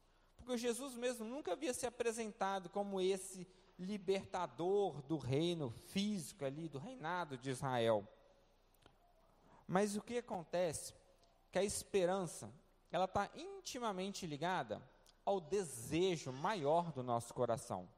porque 0.45 0.59
Jesus 0.59 0.95
mesmo 0.95 1.25
nunca 1.25 1.53
havia 1.53 1.73
se 1.73 1.87
apresentado 1.87 2.69
como 2.69 3.01
esse 3.01 3.47
libertador 3.79 5.01
do 5.03 5.17
reino 5.17 5.71
físico 5.71 6.45
ali, 6.45 6.69
do 6.69 6.79
reinado 6.79 7.39
de 7.39 7.51
Israel. 7.51 8.07
Mas 9.67 9.97
o 9.97 10.03
que 10.03 10.19
acontece? 10.19 10.93
Que 11.51 11.59
a 11.59 11.65
esperança, 11.65 12.53
ela 12.91 13.07
está 13.07 13.31
intimamente 13.35 14.27
ligada 14.27 14.83
ao 15.25 15.41
desejo 15.41 16.33
maior 16.33 16.93
do 16.93 17.03
nosso 17.03 17.33
coração. 17.33 17.89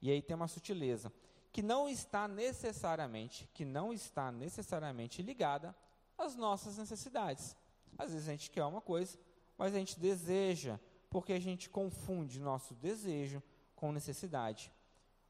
E 0.00 0.10
aí 0.10 0.22
tem 0.22 0.34
uma 0.34 0.48
sutileza, 0.48 1.12
que 1.52 1.62
não 1.62 1.88
está 1.88 2.26
necessariamente, 2.26 3.48
que 3.52 3.64
não 3.64 3.92
está 3.92 4.32
necessariamente 4.32 5.22
ligada 5.22 5.74
às 6.16 6.36
nossas 6.36 6.78
necessidades. 6.78 7.56
Às 7.98 8.12
vezes 8.12 8.28
a 8.28 8.32
gente 8.32 8.50
quer 8.50 8.64
uma 8.64 8.80
coisa, 8.80 9.18
mas 9.58 9.74
a 9.74 9.78
gente 9.78 9.98
deseja 9.98 10.78
porque 11.10 11.32
a 11.32 11.40
gente 11.40 11.68
confunde 11.68 12.40
nosso 12.40 12.72
desejo 12.74 13.42
com 13.74 13.92
necessidade. 13.92 14.72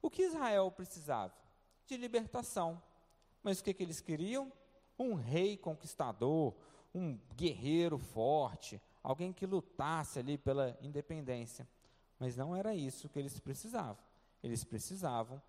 O 0.03 0.11
que 0.11 0.23
Israel 0.23 0.71
precisava? 0.71 1.35
De 1.87 1.97
libertação. 1.97 2.81
Mas 3.43 3.61
o 3.61 3.65
que, 3.65 3.75
que 3.75 3.83
eles 3.83 4.00
queriam? 4.00 4.53
Um 4.99 5.15
rei 5.15 5.57
conquistador, 5.57 6.55
um 6.94 7.18
guerreiro 7.35 7.99
forte, 7.99 8.80
alguém 9.02 9.32
que 9.32 9.47
lutasse 9.47 10.18
ali 10.18 10.37
pela 10.37 10.76
independência. 10.80 11.68
Mas 12.18 12.37
não 12.37 12.54
era 12.54 12.75
isso 12.75 13.09
que 13.09 13.18
eles 13.18 13.38
precisavam. 13.40 13.99
Eles 14.42 14.64
precisavam 14.64 15.40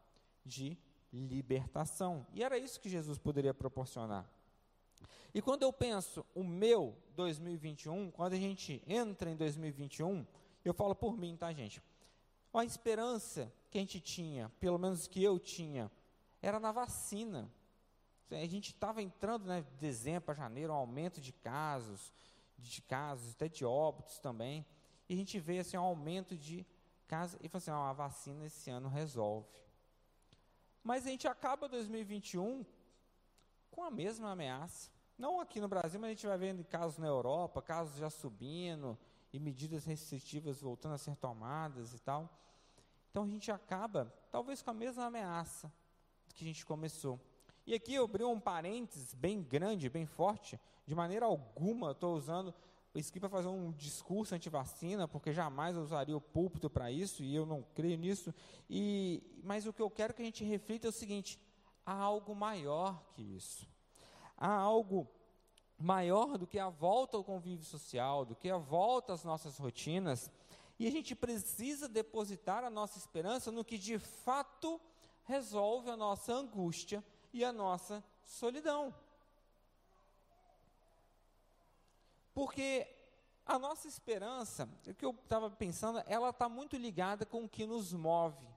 de 0.45 0.77
libertação. 1.11 2.25
E 2.33 2.43
era 2.43 2.57
isso 2.57 2.79
que 2.79 2.89
Jesus 2.89 3.17
poderia 3.17 3.53
proporcionar. 3.53 4.25
E 5.33 5.41
quando 5.41 5.63
eu 5.63 5.71
penso 5.71 6.25
o 6.35 6.43
meu 6.43 6.95
2021, 7.15 8.11
quando 8.11 8.33
a 8.33 8.37
gente 8.37 8.81
entra 8.85 9.29
em 9.29 9.35
2021, 9.35 10.25
eu 10.63 10.73
falo 10.73 10.93
por 10.93 11.17
mim, 11.17 11.35
tá, 11.35 11.51
gente? 11.53 11.81
A 12.53 12.65
esperança 12.65 13.51
que 13.69 13.77
a 13.77 13.81
gente 13.81 13.99
tinha, 14.01 14.49
pelo 14.59 14.77
menos 14.77 15.07
que 15.07 15.23
eu 15.23 15.39
tinha, 15.39 15.89
era 16.41 16.59
na 16.59 16.71
vacina. 16.71 17.49
A 18.31 18.47
gente 18.47 18.71
estava 18.71 19.01
entrando, 19.01 19.45
né, 19.45 19.61
de 19.61 19.75
dezembro 19.77 20.21
para 20.21 20.35
janeiro, 20.35 20.73
um 20.73 20.75
aumento 20.75 21.19
de 21.19 21.33
casos, 21.33 22.11
de 22.57 22.81
casos, 22.81 23.31
até 23.31 23.47
de 23.47 23.65
óbitos 23.65 24.19
também. 24.19 24.65
E 25.09 25.13
a 25.13 25.17
gente 25.17 25.39
vê 25.39 25.59
assim, 25.59 25.77
um 25.77 25.81
aumento 25.81 26.37
de 26.37 26.65
casos, 27.07 27.37
e 27.41 27.49
fala 27.49 27.57
assim, 27.57 27.71
ah, 27.71 27.89
a 27.89 27.93
vacina 27.93 28.45
esse 28.45 28.69
ano 28.69 28.87
resolve. 28.87 29.49
Mas 30.83 31.05
a 31.05 31.09
gente 31.09 31.27
acaba 31.27 31.67
2021 31.67 32.65
com 33.69 33.83
a 33.83 33.91
mesma 33.91 34.31
ameaça. 34.31 34.89
Não 35.17 35.39
aqui 35.39 35.59
no 35.59 35.67
Brasil, 35.67 35.99
mas 35.99 36.07
a 36.07 36.13
gente 36.13 36.25
vai 36.25 36.37
vendo 36.37 36.63
casos 36.63 36.97
na 36.97 37.07
Europa, 37.07 37.61
casos 37.61 37.97
já 37.97 38.09
subindo 38.09 38.97
e 39.31 39.39
medidas 39.39 39.85
restritivas 39.85 40.61
voltando 40.61 40.95
a 40.95 40.97
ser 40.97 41.15
tomadas 41.15 41.93
e 41.93 41.99
tal. 41.99 42.29
Então 43.09 43.23
a 43.23 43.27
gente 43.27 43.51
acaba, 43.51 44.13
talvez, 44.31 44.61
com 44.61 44.71
a 44.71 44.73
mesma 44.73 45.05
ameaça 45.05 45.71
que 46.33 46.43
a 46.43 46.47
gente 46.47 46.65
começou. 46.65 47.19
E 47.65 47.73
aqui 47.73 47.93
eu 47.93 48.05
abri 48.05 48.23
um 48.23 48.39
parênteses 48.39 49.13
bem 49.13 49.41
grande, 49.41 49.89
bem 49.89 50.05
forte. 50.05 50.59
De 50.85 50.95
maneira 50.95 51.25
alguma 51.25 51.91
estou 51.91 52.15
usando 52.15 52.53
isso 52.93 53.09
aqui 53.09 53.19
para 53.19 53.29
fazer 53.29 53.47
um 53.47 53.71
discurso 53.71 54.35
anti-vacina, 54.35 55.07
porque 55.07 55.31
jamais 55.31 55.75
eu 55.75 55.81
usaria 55.81 56.17
o 56.17 56.21
púlpito 56.21 56.69
para 56.69 56.91
isso, 56.91 57.23
e 57.23 57.33
eu 57.33 57.45
não 57.45 57.63
creio 57.73 57.97
nisso. 57.97 58.33
E, 58.69 59.23
mas 59.43 59.65
o 59.65 59.71
que 59.71 59.81
eu 59.81 59.89
quero 59.89 60.13
que 60.13 60.21
a 60.21 60.25
gente 60.25 60.43
reflita 60.43 60.87
é 60.87 60.89
o 60.89 60.93
seguinte: 60.93 61.39
há 61.85 61.93
algo 61.93 62.35
maior 62.35 63.01
que 63.13 63.21
isso 63.21 63.65
há 64.41 64.55
algo 64.55 65.07
maior 65.77 66.35
do 66.35 66.47
que 66.47 66.57
a 66.57 66.69
volta 66.69 67.15
ao 67.15 67.23
convívio 67.23 67.63
social, 67.63 68.25
do 68.25 68.35
que 68.35 68.49
a 68.49 68.57
volta 68.57 69.13
às 69.13 69.23
nossas 69.23 69.59
rotinas, 69.59 70.31
e 70.79 70.87
a 70.87 70.91
gente 70.91 71.15
precisa 71.15 71.87
depositar 71.87 72.63
a 72.63 72.69
nossa 72.71 72.97
esperança 72.97 73.51
no 73.51 73.63
que 73.63 73.77
de 73.77 73.99
fato 73.99 74.81
resolve 75.25 75.91
a 75.91 75.95
nossa 75.95 76.33
angústia 76.33 77.03
e 77.33 77.43
a 77.43 77.51
nossa 77.51 78.03
solidão. 78.23 78.93
Porque 82.33 82.87
a 83.45 83.59
nossa 83.59 83.87
esperança, 83.87 84.69
o 84.87 84.93
que 84.93 85.05
eu 85.05 85.11
estava 85.11 85.49
pensando, 85.49 86.01
ela 86.05 86.29
está 86.29 86.47
muito 86.47 86.77
ligada 86.77 87.25
com 87.25 87.43
o 87.43 87.49
que 87.49 87.65
nos 87.65 87.93
move, 87.93 88.47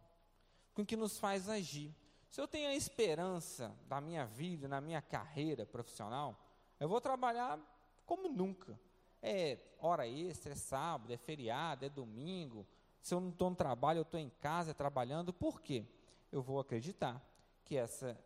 com 0.75 0.83
o 0.83 0.87
que 0.87 0.97
nos 0.97 1.19
faz 1.19 1.49
agir. 1.49 1.95
Se 2.31 2.41
eu 2.41 2.49
tenho 2.49 2.69
a 2.69 2.75
esperança 2.75 3.77
da 3.87 4.01
minha 4.01 4.25
vida, 4.25 4.67
na 4.69 4.81
minha 4.81 5.01
carreira 5.01 5.65
profissional, 5.65 6.39
eu 6.79 6.89
vou 6.89 7.01
trabalhar 7.01 7.59
como 8.07 8.29
nunca. 8.29 8.79
É 9.23 9.59
hora 9.79 10.07
extra, 10.07 10.53
é 10.53 10.57
sábado, 10.57 11.13
é 11.13 11.17
feriado, 11.17 11.85
é 11.85 11.89
domingo. 11.89 12.67
Se 13.01 13.15
eu 13.15 13.21
não 13.21 13.31
estou 13.31 13.51
no 13.51 13.57
trabalho, 13.57 13.99
eu 13.99 14.03
estou 14.03 14.21
em 14.21 14.31
casa 14.41 14.75
trabalhando. 14.75 15.33
Por 15.33 15.61
quê? 15.61 15.87
eu 16.35 16.43
vou 16.43 16.59
acreditar 16.59 17.25
que 17.65 17.77
essa 17.77 18.19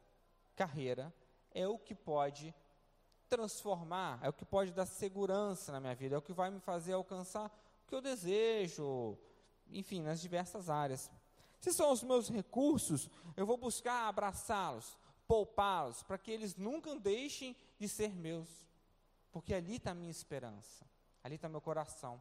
carreira 0.58 1.14
é 1.52 1.68
o 1.68 1.78
que 1.78 1.94
pode 1.94 2.52
transformar, 3.28 4.18
é 4.22 4.28
o 4.28 4.32
que 4.32 4.44
pode 4.44 4.72
dar 4.72 4.86
segurança 4.86 5.70
na 5.70 5.78
minha 5.78 5.94
vida, 5.94 6.16
é 6.16 6.18
o 6.18 6.22
que 6.22 6.32
vai 6.32 6.50
me 6.50 6.58
fazer 6.58 6.94
alcançar 6.94 7.46
o 7.46 7.88
que 7.88 7.94
eu 7.94 8.00
desejo, 8.00 9.16
enfim, 9.70 10.02
nas 10.02 10.20
diversas 10.20 10.68
áreas. 10.68 11.08
Se 11.60 11.72
são 11.72 11.92
os 11.92 12.02
meus 12.02 12.28
recursos, 12.28 13.08
eu 13.36 13.46
vou 13.46 13.56
buscar 13.56 14.08
abraçá-los, 14.08 14.98
poupá-los, 15.28 16.02
para 16.02 16.18
que 16.18 16.32
eles 16.32 16.56
nunca 16.56 16.92
deixem 16.96 17.56
de 17.78 17.88
ser 17.88 18.12
meus, 18.14 18.48
porque 19.30 19.54
ali 19.54 19.76
está 19.76 19.92
a 19.92 19.94
minha 19.94 20.10
esperança, 20.10 20.84
ali 21.22 21.36
está 21.36 21.48
meu 21.48 21.60
coração. 21.60 22.20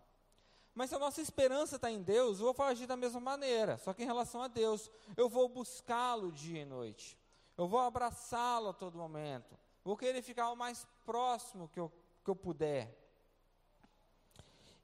Mas 0.76 0.92
se 0.92 0.96
a 0.96 1.00
nossa 1.00 1.22
esperança 1.22 1.78
está 1.78 1.90
em 1.90 2.04
Deus, 2.04 2.40
eu 2.40 2.54
vou 2.54 2.66
agir 2.66 2.86
da 2.86 2.96
mesma 2.96 3.20
maneira, 3.20 3.80
só 3.80 3.94
que 3.96 4.04
em 4.04 4.06
relação 4.06 4.44
a 4.44 4.48
Deus, 4.48 4.92
eu 5.16 5.28
vou 5.28 5.50
buscá-lo 5.50 6.32
dia 6.32 6.62
e 6.62 6.66
noite, 6.66 7.18
eu 7.58 7.68
vou 7.68 7.80
abraçá-lo 7.80 8.70
a 8.70 8.74
todo 8.74 8.98
momento, 8.98 9.58
vou 9.84 9.98
querer 9.98 10.22
ficar 10.22 10.52
o 10.52 10.56
mais 10.56 10.86
próximo 11.06 11.68
que 11.70 11.80
eu, 11.80 11.92
que 12.24 12.30
eu 12.30 12.36
puder. 12.36 12.96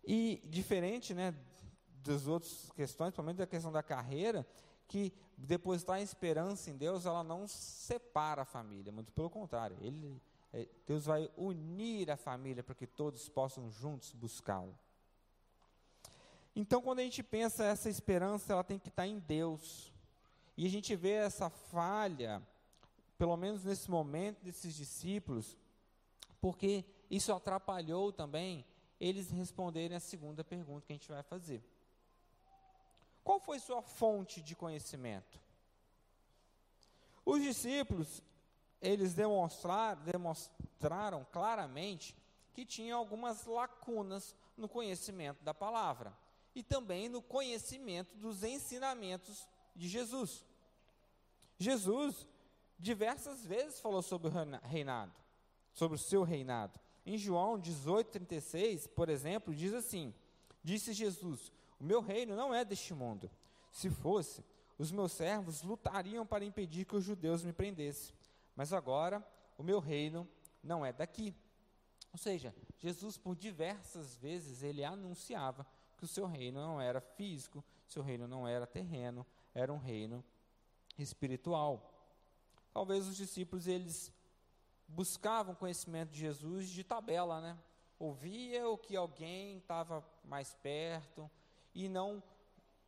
E 0.03 0.41
diferente 0.45 1.13
né, 1.13 1.33
das 2.03 2.27
outras 2.27 2.71
questões, 2.71 3.09
principalmente 3.09 3.37
da 3.37 3.47
questão 3.47 3.71
da 3.71 3.83
carreira, 3.83 4.45
que 4.87 5.13
depositar 5.37 6.01
esperança 6.01 6.69
em 6.69 6.77
Deus, 6.77 7.05
ela 7.05 7.23
não 7.23 7.47
separa 7.47 8.41
a 8.41 8.45
família, 8.45 8.91
muito 8.91 9.11
pelo 9.11 9.29
contrário, 9.29 9.77
ele, 9.81 10.21
é, 10.51 10.67
Deus 10.85 11.05
vai 11.05 11.29
unir 11.37 12.11
a 12.11 12.17
família 12.17 12.63
para 12.63 12.75
que 12.75 12.85
todos 12.85 13.29
possam 13.29 13.69
juntos 13.71 14.11
buscá-lo. 14.11 14.77
Então, 16.55 16.81
quando 16.81 16.99
a 16.99 17.03
gente 17.03 17.23
pensa 17.23 17.63
essa 17.63 17.89
esperança, 17.89 18.53
ela 18.53 18.63
tem 18.63 18.77
que 18.77 18.89
estar 18.89 19.07
em 19.07 19.17
Deus. 19.17 19.91
E 20.55 20.67
a 20.67 20.69
gente 20.69 20.95
vê 20.95 21.13
essa 21.13 21.49
falha, 21.49 22.41
pelo 23.23 23.37
menos 23.37 23.63
nesse 23.63 23.89
momento 23.89 24.43
desses 24.43 24.75
discípulos, 24.75 25.57
porque 26.41 26.83
isso 27.09 27.31
atrapalhou 27.31 28.11
também 28.11 28.65
eles 28.99 29.31
responderem 29.31 29.95
a 29.95 29.99
segunda 30.01 30.43
pergunta 30.43 30.85
que 30.85 30.91
a 30.91 30.95
gente 30.97 31.07
vai 31.07 31.23
fazer. 31.23 31.63
Qual 33.23 33.39
foi 33.39 33.59
sua 33.59 33.81
fonte 33.81 34.41
de 34.41 34.57
conhecimento? 34.57 35.39
Os 37.23 37.41
discípulos, 37.41 38.21
eles 38.81 39.13
demonstraram, 39.13 40.03
demonstraram 40.03 41.25
claramente 41.31 42.17
que 42.53 42.65
tinham 42.65 42.99
algumas 42.99 43.45
lacunas 43.45 44.35
no 44.57 44.67
conhecimento 44.67 45.41
da 45.45 45.53
palavra 45.53 46.13
e 46.53 46.61
também 46.61 47.07
no 47.07 47.21
conhecimento 47.21 48.17
dos 48.17 48.43
ensinamentos 48.43 49.47
de 49.73 49.87
Jesus. 49.87 50.43
Jesus 51.57 52.27
diversas 52.83 53.45
vezes 53.45 53.79
falou 53.79 54.01
sobre 54.01 54.27
o 54.27 54.31
reinado, 54.67 55.13
sobre 55.73 55.95
o 55.95 55.99
seu 55.99 56.21
reinado. 56.21 56.77
Em 57.05 57.17
João 57.17 57.57
18:36, 57.57 58.87
por 58.87 59.07
exemplo, 59.07 59.55
diz 59.55 59.73
assim: 59.73 60.13
Disse 60.61 60.91
Jesus: 60.91 61.51
O 61.79 61.83
meu 61.83 62.01
reino 62.01 62.35
não 62.35 62.53
é 62.53 62.65
deste 62.65 62.93
mundo. 62.93 63.31
Se 63.71 63.89
fosse, 63.89 64.43
os 64.77 64.91
meus 64.91 65.13
servos 65.13 65.63
lutariam 65.63 66.25
para 66.25 66.43
impedir 66.43 66.85
que 66.85 66.95
os 66.95 67.03
judeus 67.03 67.43
me 67.43 67.53
prendessem. 67.53 68.13
Mas 68.53 68.73
agora, 68.73 69.25
o 69.57 69.63
meu 69.63 69.79
reino 69.79 70.27
não 70.61 70.85
é 70.85 70.91
daqui. 70.91 71.33
Ou 72.11 72.17
seja, 72.17 72.53
Jesus 72.79 73.17
por 73.17 73.35
diversas 73.35 74.15
vezes 74.17 74.61
ele 74.61 74.83
anunciava 74.83 75.65
que 75.97 76.03
o 76.03 76.07
seu 76.07 76.27
reino 76.27 76.59
não 76.59 76.81
era 76.81 76.99
físico, 76.99 77.63
seu 77.87 78.03
reino 78.03 78.27
não 78.27 78.45
era 78.45 78.67
terreno, 78.67 79.25
era 79.55 79.71
um 79.71 79.77
reino 79.77 80.23
espiritual. 80.97 81.92
Talvez 82.73 83.07
os 83.07 83.15
discípulos 83.15 83.67
eles 83.67 84.11
buscavam 84.87 85.55
conhecimento 85.55 86.11
de 86.11 86.19
Jesus 86.19 86.69
de 86.69 86.83
tabela, 86.83 87.39
né? 87.39 87.57
Ouvia 87.99 88.67
o 88.67 88.77
que 88.77 88.95
alguém 88.95 89.57
estava 89.57 90.03
mais 90.23 90.53
perto 90.55 91.29
e 91.73 91.87
não 91.87 92.21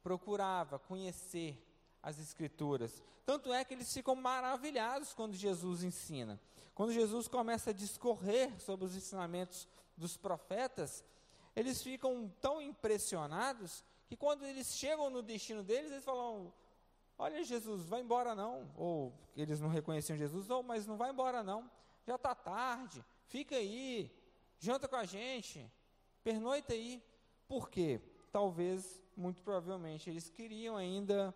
procurava 0.04 0.80
conhecer 0.80 1.62
as 2.02 2.20
escrituras. 2.20 3.02
Tanto 3.26 3.52
é 3.54 3.64
que 3.64 3.74
eles 3.74 3.92
ficam 3.92 4.16
maravilhados 4.16 5.14
quando 5.14 5.34
Jesus 5.34 5.84
ensina. 5.84 6.40
Quando 6.76 6.94
Jesus 6.94 7.28
começa 7.28 7.70
a 7.70 7.74
discorrer 7.74 8.60
sobre 8.60 8.86
os 8.86 8.96
ensinamentos 8.96 9.68
dos 9.96 10.18
profetas, 10.18 11.04
eles 11.56 11.82
ficam 11.82 12.32
tão 12.42 12.62
impressionados 12.62 13.84
que 14.08 14.16
quando 14.16 14.46
eles 14.46 14.76
chegam 14.76 15.10
no 15.10 15.24
destino 15.24 15.64
deles, 15.64 15.92
eles 15.92 16.04
falam: 16.04 16.54
Olha, 17.18 17.44
Jesus, 17.44 17.86
vai 17.86 18.02
embora 18.02 18.36
não. 18.36 18.72
Ou 18.76 19.14
eles 19.36 19.60
não 19.60 19.70
reconheciam 19.70 20.18
Jesus, 20.18 20.50
ou, 20.50 20.62
mas 20.62 20.86
não 20.86 20.98
vai 20.98 21.12
embora 21.12 21.44
não. 21.44 21.70
Já 22.06 22.16
está 22.16 22.36
tarde, 22.36 23.04
fica 23.28 23.56
aí, 23.56 24.12
janta 24.60 24.88
com 24.88 24.96
a 24.96 25.06
gente, 25.06 25.70
pernoita 26.24 26.74
aí. 26.74 27.04
Por 27.48 27.70
quê? 27.70 28.00
Talvez, 28.32 29.02
muito 29.16 29.42
provavelmente, 29.42 30.10
eles 30.10 30.30
queriam 30.30 30.76
ainda 30.76 31.34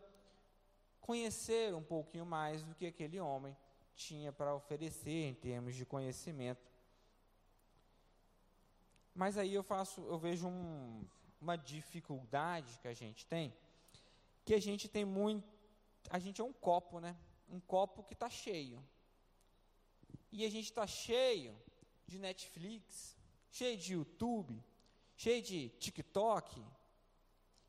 conhecer 1.00 1.74
um 1.74 1.82
pouquinho 1.82 2.26
mais 2.26 2.64
do 2.64 2.76
que 2.76 2.86
aquele 2.86 3.20
homem 3.20 3.56
tinha 3.96 4.32
para 4.32 4.54
oferecer 4.54 5.28
em 5.28 5.34
termos 5.34 5.76
de 5.76 5.86
conhecimento. 5.86 6.70
Mas 9.14 9.38
aí 9.38 9.54
eu 9.54 9.64
faço, 9.64 10.02
eu 10.02 10.18
vejo 10.18 10.48
um, 10.48 11.04
uma 11.42 11.58
dificuldade 11.58 12.80
que 12.80 12.88
a 12.88 12.94
gente 12.94 13.26
tem, 13.26 13.54
que 14.46 14.54
a 14.54 14.62
gente 14.62 14.88
tem 14.88 15.04
muito, 15.04 15.59
a 16.10 16.20
gente 16.20 16.42
é 16.42 16.44
um 16.44 16.54
copo, 16.54 17.00
né? 17.00 17.16
Um 17.50 17.60
copo 17.60 18.04
que 18.04 18.14
está 18.14 18.30
cheio. 18.30 18.84
E 20.32 20.46
a 20.46 20.50
gente 20.50 20.66
está 20.66 20.86
cheio 20.86 21.56
de 22.06 22.20
Netflix, 22.20 23.16
cheio 23.50 23.78
de 23.78 23.94
YouTube, 23.94 24.64
cheio 25.16 25.42
de 25.42 25.70
TikTok. 25.70 26.64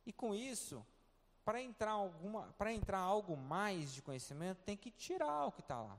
E 0.04 0.12
com 0.12 0.34
isso, 0.34 0.84
para 1.44 1.60
entrar 1.60 1.92
alguma, 1.92 2.52
para 2.58 2.72
entrar 2.72 2.98
algo 2.98 3.36
mais 3.36 3.92
de 3.92 4.02
conhecimento, 4.02 4.62
tem 4.62 4.76
que 4.76 4.90
tirar 4.90 5.46
o 5.46 5.52
que 5.52 5.60
está 5.60 5.80
lá. 5.80 5.98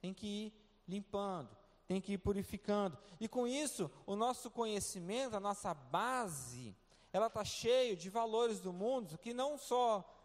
Tem 0.00 0.14
que 0.14 0.26
ir 0.26 0.52
limpando, 0.86 1.56
tem 1.86 2.00
que 2.00 2.14
ir 2.14 2.18
purificando. 2.18 2.98
E 3.20 3.28
com 3.28 3.46
isso, 3.46 3.90
o 4.06 4.16
nosso 4.16 4.50
conhecimento, 4.50 5.36
a 5.36 5.40
nossa 5.40 5.74
base, 5.74 6.74
ela 7.12 7.26
está 7.26 7.44
cheia 7.44 7.96
de 7.96 8.08
valores 8.08 8.60
do 8.60 8.72
mundo 8.72 9.18
que 9.18 9.34
não 9.34 9.58
só 9.58 10.17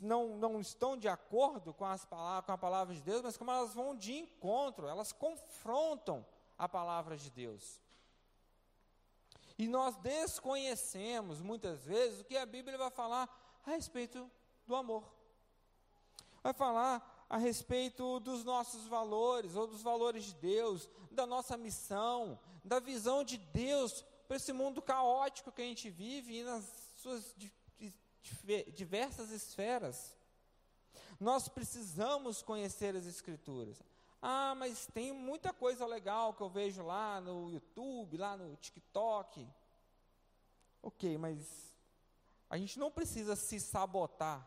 não, 0.00 0.36
não 0.36 0.60
estão 0.60 0.96
de 0.96 1.08
acordo 1.08 1.72
com, 1.72 1.84
as 1.84 2.04
palavras, 2.04 2.44
com 2.46 2.52
a 2.52 2.58
palavra 2.58 2.94
de 2.94 3.02
Deus, 3.02 3.22
mas 3.22 3.36
como 3.36 3.50
elas 3.50 3.74
vão 3.74 3.96
de 3.96 4.12
encontro, 4.12 4.86
elas 4.86 5.12
confrontam 5.12 6.24
a 6.58 6.68
palavra 6.68 7.16
de 7.16 7.30
Deus. 7.30 7.80
E 9.58 9.68
nós 9.68 9.96
desconhecemos 9.96 11.40
muitas 11.40 11.84
vezes 11.84 12.20
o 12.20 12.24
que 12.24 12.36
a 12.36 12.46
Bíblia 12.46 12.78
vai 12.78 12.90
falar 12.90 13.28
a 13.66 13.70
respeito 13.70 14.30
do 14.66 14.74
amor. 14.74 15.04
Vai 16.42 16.52
falar 16.52 17.26
a 17.28 17.36
respeito 17.36 18.20
dos 18.20 18.44
nossos 18.44 18.86
valores, 18.86 19.54
ou 19.54 19.66
dos 19.66 19.82
valores 19.82 20.24
de 20.24 20.34
Deus, 20.34 20.88
da 21.10 21.26
nossa 21.26 21.56
missão, 21.56 22.38
da 22.64 22.80
visão 22.80 23.22
de 23.22 23.36
Deus 23.36 24.04
para 24.26 24.36
esse 24.36 24.52
mundo 24.52 24.80
caótico 24.80 25.52
que 25.52 25.62
a 25.62 25.64
gente 25.64 25.90
vive 25.90 26.38
e 26.38 26.44
nas 26.44 26.64
suas 27.02 27.34
diversas 28.74 29.30
esferas. 29.30 30.16
Nós 31.18 31.48
precisamos 31.48 32.42
conhecer 32.42 32.96
as 32.96 33.06
Escrituras. 33.06 33.82
Ah, 34.22 34.54
mas 34.54 34.86
tem 34.86 35.12
muita 35.12 35.52
coisa 35.52 35.86
legal 35.86 36.34
que 36.34 36.42
eu 36.42 36.48
vejo 36.48 36.82
lá 36.82 37.20
no 37.20 37.50
YouTube, 37.50 38.18
lá 38.18 38.36
no 38.36 38.56
TikTok. 38.56 39.48
Ok, 40.82 41.16
mas 41.16 41.74
a 42.48 42.58
gente 42.58 42.78
não 42.78 42.90
precisa 42.90 43.36
se 43.36 43.58
sabotar 43.58 44.46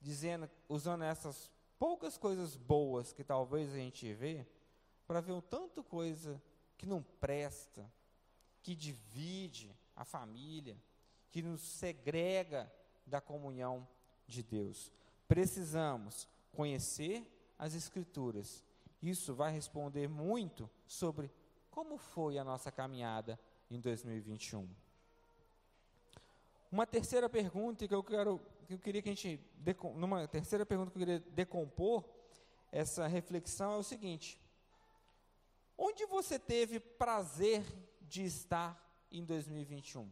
dizendo, 0.00 0.48
usando 0.68 1.04
essas 1.04 1.50
poucas 1.78 2.16
coisas 2.16 2.56
boas 2.56 3.12
que 3.12 3.22
talvez 3.22 3.72
a 3.72 3.76
gente 3.76 4.12
vê, 4.12 4.46
para 5.06 5.20
ver 5.20 5.32
o 5.32 5.42
tanto 5.42 5.82
coisa 5.84 6.42
que 6.76 6.86
não 6.86 7.02
presta, 7.02 7.90
que 8.62 8.74
divide 8.74 9.74
a 9.94 10.04
família, 10.04 10.76
que 11.30 11.42
nos 11.42 11.62
segrega 11.62 12.72
da 13.06 13.20
comunhão 13.20 13.86
de 14.26 14.42
Deus. 14.42 14.92
Precisamos 15.28 16.28
conhecer 16.52 17.26
as 17.58 17.74
Escrituras. 17.74 18.64
Isso 19.02 19.34
vai 19.34 19.52
responder 19.52 20.08
muito 20.08 20.68
sobre 20.86 21.30
como 21.70 21.98
foi 21.98 22.38
a 22.38 22.44
nossa 22.44 22.72
caminhada 22.72 23.38
em 23.70 23.78
2021. 23.80 24.68
Uma 26.70 26.86
terceira 26.86 27.28
pergunta 27.28 27.86
que 27.86 27.94
eu 27.94 28.02
quero 28.02 28.40
que 28.66 28.74
eu 28.74 28.78
queria 28.78 29.00
que 29.00 29.08
a 29.08 29.14
gente, 29.14 29.40
numa 29.94 30.26
terceira 30.26 30.66
pergunta 30.66 30.90
que 30.90 30.98
eu 30.98 31.06
queria 31.06 31.20
decompor 31.30 32.04
essa 32.72 33.06
reflexão 33.06 33.72
é 33.72 33.76
o 33.76 33.82
seguinte: 33.82 34.40
onde 35.78 36.04
você 36.06 36.38
teve 36.38 36.80
prazer 36.80 37.64
de 38.00 38.24
estar 38.24 38.76
em 39.10 39.24
2021? 39.24 40.10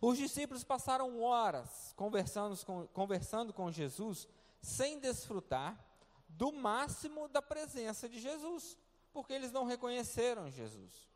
Os 0.00 0.18
discípulos 0.18 0.64
passaram 0.64 1.20
horas 1.22 1.92
conversando 1.96 2.56
com, 2.64 2.86
conversando 2.88 3.52
com 3.52 3.70
Jesus 3.70 4.28
sem 4.60 4.98
desfrutar 4.98 5.82
do 6.28 6.52
máximo 6.52 7.28
da 7.28 7.40
presença 7.40 8.08
de 8.08 8.20
Jesus, 8.20 8.76
porque 9.12 9.32
eles 9.32 9.52
não 9.52 9.64
reconheceram 9.64 10.50
Jesus. 10.50 11.08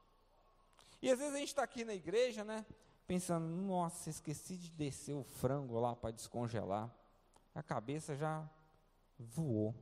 E 1.02 1.10
às 1.10 1.18
vezes 1.18 1.34
a 1.34 1.38
gente 1.38 1.48
está 1.48 1.62
aqui 1.62 1.84
na 1.84 1.94
igreja, 1.94 2.44
né? 2.44 2.64
Pensando, 3.06 3.46
nossa, 3.46 4.08
esqueci 4.08 4.56
de 4.56 4.70
descer 4.70 5.14
o 5.14 5.24
frango 5.24 5.78
lá 5.80 5.96
para 5.96 6.12
descongelar. 6.12 6.90
A 7.54 7.62
cabeça 7.62 8.14
já 8.14 8.48
voou. 9.18 9.74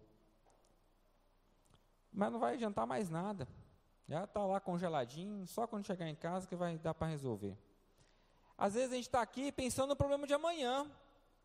Mas 2.12 2.32
não 2.32 2.40
vai 2.40 2.54
adiantar 2.54 2.86
mais 2.86 3.10
nada. 3.10 3.46
Já 4.08 4.24
está 4.24 4.44
lá 4.46 4.58
congeladinho, 4.58 5.46
só 5.46 5.66
quando 5.66 5.86
chegar 5.86 6.08
em 6.08 6.14
casa 6.14 6.48
que 6.48 6.56
vai 6.56 6.78
dar 6.78 6.94
para 6.94 7.08
resolver. 7.08 7.56
Às 8.58 8.74
vezes 8.74 8.90
a 8.90 8.96
gente 8.96 9.06
está 9.06 9.22
aqui 9.22 9.52
pensando 9.52 9.90
no 9.90 9.96
problema 9.96 10.26
de 10.26 10.34
amanhã. 10.34 10.90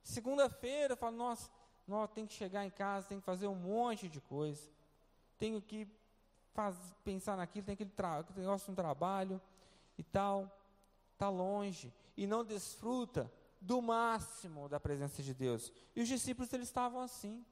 Segunda-feira, 0.01 0.95
fala, 0.95 1.15
nossa, 1.15 1.49
nossa, 1.87 2.11
tem 2.11 2.25
que 2.25 2.33
chegar 2.33 2.65
em 2.65 2.71
casa, 2.71 3.07
tem 3.07 3.19
que 3.19 3.25
fazer 3.25 3.45
um 3.45 3.55
monte 3.55 4.09
de 4.09 4.19
coisa. 4.19 4.67
Tenho 5.37 5.61
que 5.61 5.87
faz, 6.53 6.75
pensar 7.03 7.37
naquilo, 7.37 7.67
tem 7.67 7.73
aquele 7.73 7.91
negócio 8.35 8.71
no 8.71 8.75
trabalho 8.75 9.39
e 9.95 10.03
tal. 10.03 10.59
Está 11.13 11.29
longe 11.29 11.93
e 12.17 12.25
não 12.25 12.43
desfruta 12.43 13.31
do 13.61 13.79
máximo 13.81 14.67
da 14.67 14.79
presença 14.79 15.21
de 15.21 15.35
Deus. 15.35 15.71
E 15.95 16.01
os 16.01 16.07
discípulos 16.07 16.51
eles 16.51 16.67
estavam 16.67 17.01
assim. 17.01 17.45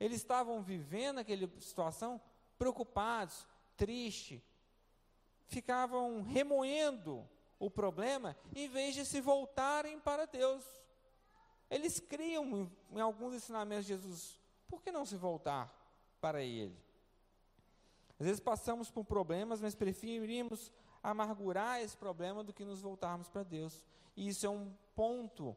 Eles 0.00 0.16
estavam 0.16 0.62
vivendo 0.62 1.18
aquela 1.18 1.46
situação 1.60 2.20
preocupados, 2.56 3.46
tristes, 3.76 4.40
ficavam 5.46 6.22
remoendo 6.22 7.28
o 7.58 7.70
problema 7.70 8.36
em 8.54 8.68
vez 8.68 8.94
de 8.94 9.04
se 9.04 9.20
voltarem 9.20 9.98
para 9.98 10.26
Deus. 10.26 10.64
Eles 11.70 12.00
criam 12.00 12.70
em 12.90 13.00
alguns 13.00 13.34
ensinamentos 13.34 13.86
de 13.86 13.94
Jesus, 13.94 14.40
por 14.68 14.82
que 14.82 14.90
não 14.90 15.04
se 15.04 15.16
voltar 15.16 15.74
para 16.20 16.42
Ele? 16.42 16.76
Às 18.18 18.26
vezes 18.26 18.40
passamos 18.40 18.90
por 18.90 19.04
problemas, 19.04 19.60
mas 19.60 19.74
preferimos 19.74 20.72
amargurar 21.02 21.80
esse 21.80 21.96
problema 21.96 22.42
do 22.42 22.52
que 22.52 22.64
nos 22.64 22.80
voltarmos 22.80 23.28
para 23.28 23.42
Deus. 23.42 23.84
E 24.16 24.28
isso 24.28 24.44
é 24.46 24.50
um 24.50 24.72
ponto 24.94 25.56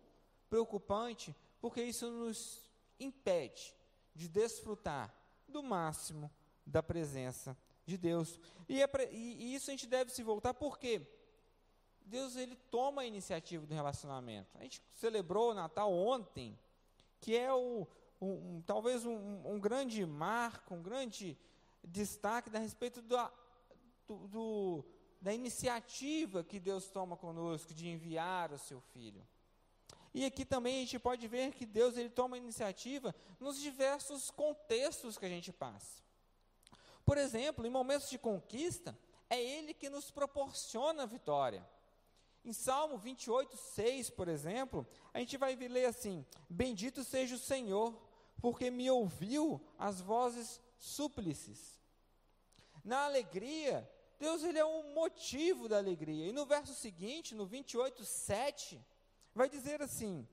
preocupante, 0.50 1.36
porque 1.60 1.82
isso 1.82 2.10
nos 2.12 2.70
impede 3.00 3.74
de 4.14 4.28
desfrutar 4.28 5.14
do 5.48 5.64
máximo 5.64 6.30
da 6.66 6.84
presença 6.84 7.58
de 7.86 7.98
Deus. 7.98 8.40
E, 8.70 8.82
é, 8.82 8.90
e, 9.12 9.56
isso 9.56 9.70
a 9.70 9.74
gente 9.74 9.88
deve 9.88 10.12
se 10.12 10.22
voltar 10.22 10.54
porque 10.54 11.02
Deus 12.06 12.36
ele 12.36 12.56
toma 12.70 13.02
a 13.02 13.06
iniciativa 13.06 13.66
do 13.66 13.74
relacionamento. 13.74 14.58
A 14.58 14.64
gente 14.64 14.82
celebrou 15.00 15.52
o 15.52 15.54
Natal 15.54 15.92
ontem, 15.94 16.58
que 17.20 17.38
é 17.38 17.54
o, 17.54 17.88
um, 18.22 18.62
talvez 18.66 19.06
um, 19.06 19.42
um, 19.46 19.60
grande 19.60 20.06
marco, 20.06 20.76
um 20.76 20.82
grande 20.82 21.38
destaque 21.84 22.56
a 22.56 22.60
respeito 22.60 23.02
do, 23.02 23.18
do, 24.08 24.28
do, 24.28 24.86
da 25.22 25.34
iniciativa 25.34 26.44
que 26.44 26.60
Deus 26.60 26.88
toma 26.90 27.16
conosco 27.16 27.74
de 27.74 27.88
enviar 27.88 28.52
o 28.52 28.58
seu 28.58 28.80
Filho. 28.80 29.26
E 30.14 30.26
aqui 30.26 30.44
também 30.44 30.78
a 30.78 30.80
gente 30.82 31.00
pode 31.00 31.26
ver 31.28 31.54
que 31.54 31.66
Deus 31.66 31.98
ele 31.98 32.10
toma 32.10 32.38
iniciativa 32.38 33.16
nos 33.40 33.60
diversos 33.60 34.30
contextos 34.30 35.18
que 35.18 35.26
a 35.26 35.30
gente 35.30 35.54
passa. 35.54 36.02
Por 37.06 37.18
exemplo, 37.18 37.66
em 37.66 37.70
momentos 37.70 38.10
de 38.10 38.18
conquista, 38.18 38.98
é 39.30 39.42
Ele 39.42 39.74
que 39.74 39.90
nos 39.90 40.12
proporciona 40.12 41.04
a 41.04 41.06
vitória. 41.06 41.66
Em 42.44 42.54
Salmo 42.54 42.98
28, 42.98 43.56
6, 43.56 44.10
por 44.10 44.28
exemplo, 44.28 44.88
a 45.14 45.20
gente 45.20 45.38
vai 45.38 45.56
ler 45.56 45.86
assim: 45.86 46.26
Bendito 46.50 47.04
seja 47.04 47.36
o 47.36 47.40
Senhor, 47.40 47.96
porque 48.42 48.72
me 48.72 48.90
ouviu 48.90 49.62
as 49.78 50.02
vozes 50.02 50.60
súplices. 50.78 51.80
Na 52.84 53.06
alegria, 53.06 53.88
Deus 54.20 54.44
ele 54.44 54.58
é 54.58 54.66
um 54.66 54.94
motivo 54.94 55.70
da 55.70 55.78
alegria. 55.78 56.28
E 56.28 56.32
no 56.32 56.46
verso 56.46 56.74
seguinte, 56.74 57.36
no 57.36 57.46
28, 57.46 58.04
7, 58.04 58.84
vai 59.36 59.48
dizer 59.48 59.82
assim: 59.82 60.28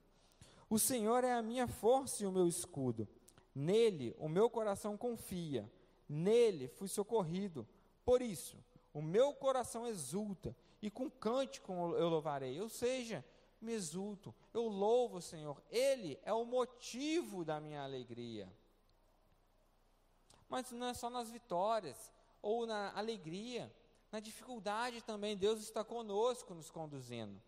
O 0.71 0.79
Senhor 0.79 1.25
é 1.25 1.33
a 1.35 1.43
minha 1.43 1.69
força 1.69 2.23
e 2.23 2.27
o 2.27 2.33
meu 2.33 2.49
escudo. 2.49 3.07
Nele 3.55 4.15
o 4.19 4.29
meu 4.29 4.49
coração 4.49 4.97
confia. 4.97 5.71
Nele 6.09 6.69
fui 6.69 6.89
socorrido. 6.89 7.69
Por 8.03 8.23
isso, 8.23 8.57
o 8.95 9.03
meu 9.03 9.35
coração 9.35 9.87
exulta 9.87 10.57
e 10.81 10.91
com 10.91 11.11
cântico 11.11 11.73
eu 11.73 12.09
louvarei. 12.09 12.61
Ou 12.61 12.69
seja, 12.69 13.25
me 13.61 13.73
exulto, 13.73 14.35
eu 14.55 14.69
louvo 14.69 15.19
o 15.19 15.23
Senhor. 15.23 15.61
Ele 15.71 16.19
é 16.23 16.33
o 16.33 16.45
motivo 16.45 17.45
da 17.45 17.61
minha 17.61 17.83
alegria. 17.83 18.53
Mas 20.49 20.71
não 20.71 20.87
é 20.87 20.95
só 20.95 21.11
nas 21.11 21.31
vitórias 21.31 22.13
ou 22.41 22.67
na 22.67 22.93
alegria, 22.97 23.73
na 24.11 24.21
dificuldade 24.21 25.03
também 25.03 25.37
Deus 25.37 25.61
está 25.61 25.85
conosco 25.85 26.55
nos 26.55 26.71
conduzindo. 26.71 27.41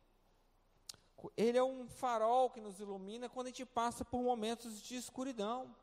Ele 1.36 1.58
é 1.58 1.62
um 1.62 1.86
farol 1.88 2.50
que 2.50 2.60
nos 2.60 2.80
ilumina 2.80 3.28
quando 3.28 3.46
a 3.46 3.50
gente 3.50 3.66
passa 3.66 4.04
por 4.04 4.22
momentos 4.22 4.80
de 4.82 4.96
escuridão. 4.96 5.74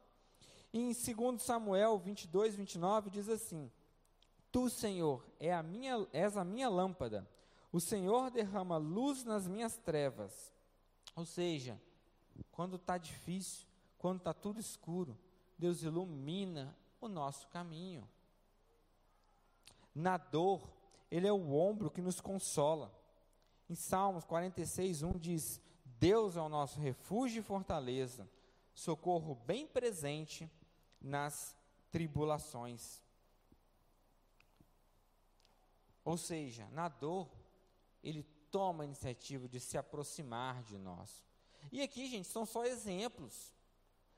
em 0.74 0.92
2 0.92 1.42
Samuel 1.42 1.98
22, 2.00 2.56
29 2.56 3.10
diz 3.10 3.30
assim: 3.30 3.72
Tu, 4.52 4.70
Senhor, 4.70 5.24
é 5.40 5.54
a 5.54 5.62
minha, 5.62 6.08
és 6.12 6.36
a 6.38 6.44
minha 6.44 6.70
lâmpada. 6.70 7.28
O 7.78 7.80
Senhor 7.80 8.32
derrama 8.32 8.76
luz 8.78 9.24
nas 9.24 9.48
minhas 9.48 9.78
trevas. 9.78 10.52
Ou 11.16 11.24
seja, 11.24 11.80
quando 12.52 12.76
está 12.76 12.98
difícil, 12.98 13.68
quando 14.00 14.18
está 14.18 14.34
tudo 14.34 14.60
escuro, 14.60 15.16
Deus 15.60 15.84
ilumina 15.84 16.76
o 17.00 17.08
nosso 17.08 17.48
caminho. 17.50 18.10
Na 19.94 20.18
dor, 20.18 20.68
Ele 21.12 21.28
é 21.28 21.32
o 21.32 21.54
ombro 21.54 21.92
que 21.92 22.02
nos 22.02 22.20
consola. 22.20 22.92
Em 23.70 23.76
Salmos 23.76 24.26
46, 24.26 25.04
1 25.04 25.12
diz: 25.20 25.62
Deus 26.00 26.36
é 26.36 26.42
o 26.42 26.50
nosso 26.50 26.80
refúgio 26.80 27.42
e 27.42 27.44
fortaleza, 27.44 28.28
socorro 28.74 29.36
bem 29.46 29.68
presente 29.68 30.52
nas 31.00 31.56
tribulações. 31.92 33.04
Ou 36.04 36.18
seja, 36.18 36.68
na 36.72 36.88
dor, 36.88 37.30
Ele 38.08 38.24
toma 38.50 38.84
a 38.84 38.86
iniciativa 38.86 39.48
de 39.48 39.60
se 39.60 39.78
aproximar 39.78 40.64
de 40.64 40.78
nós. 40.78 41.24
E 41.72 41.82
aqui, 41.82 42.08
gente, 42.08 42.28
são 42.28 42.46
só 42.46 42.64
exemplos. 42.64 43.52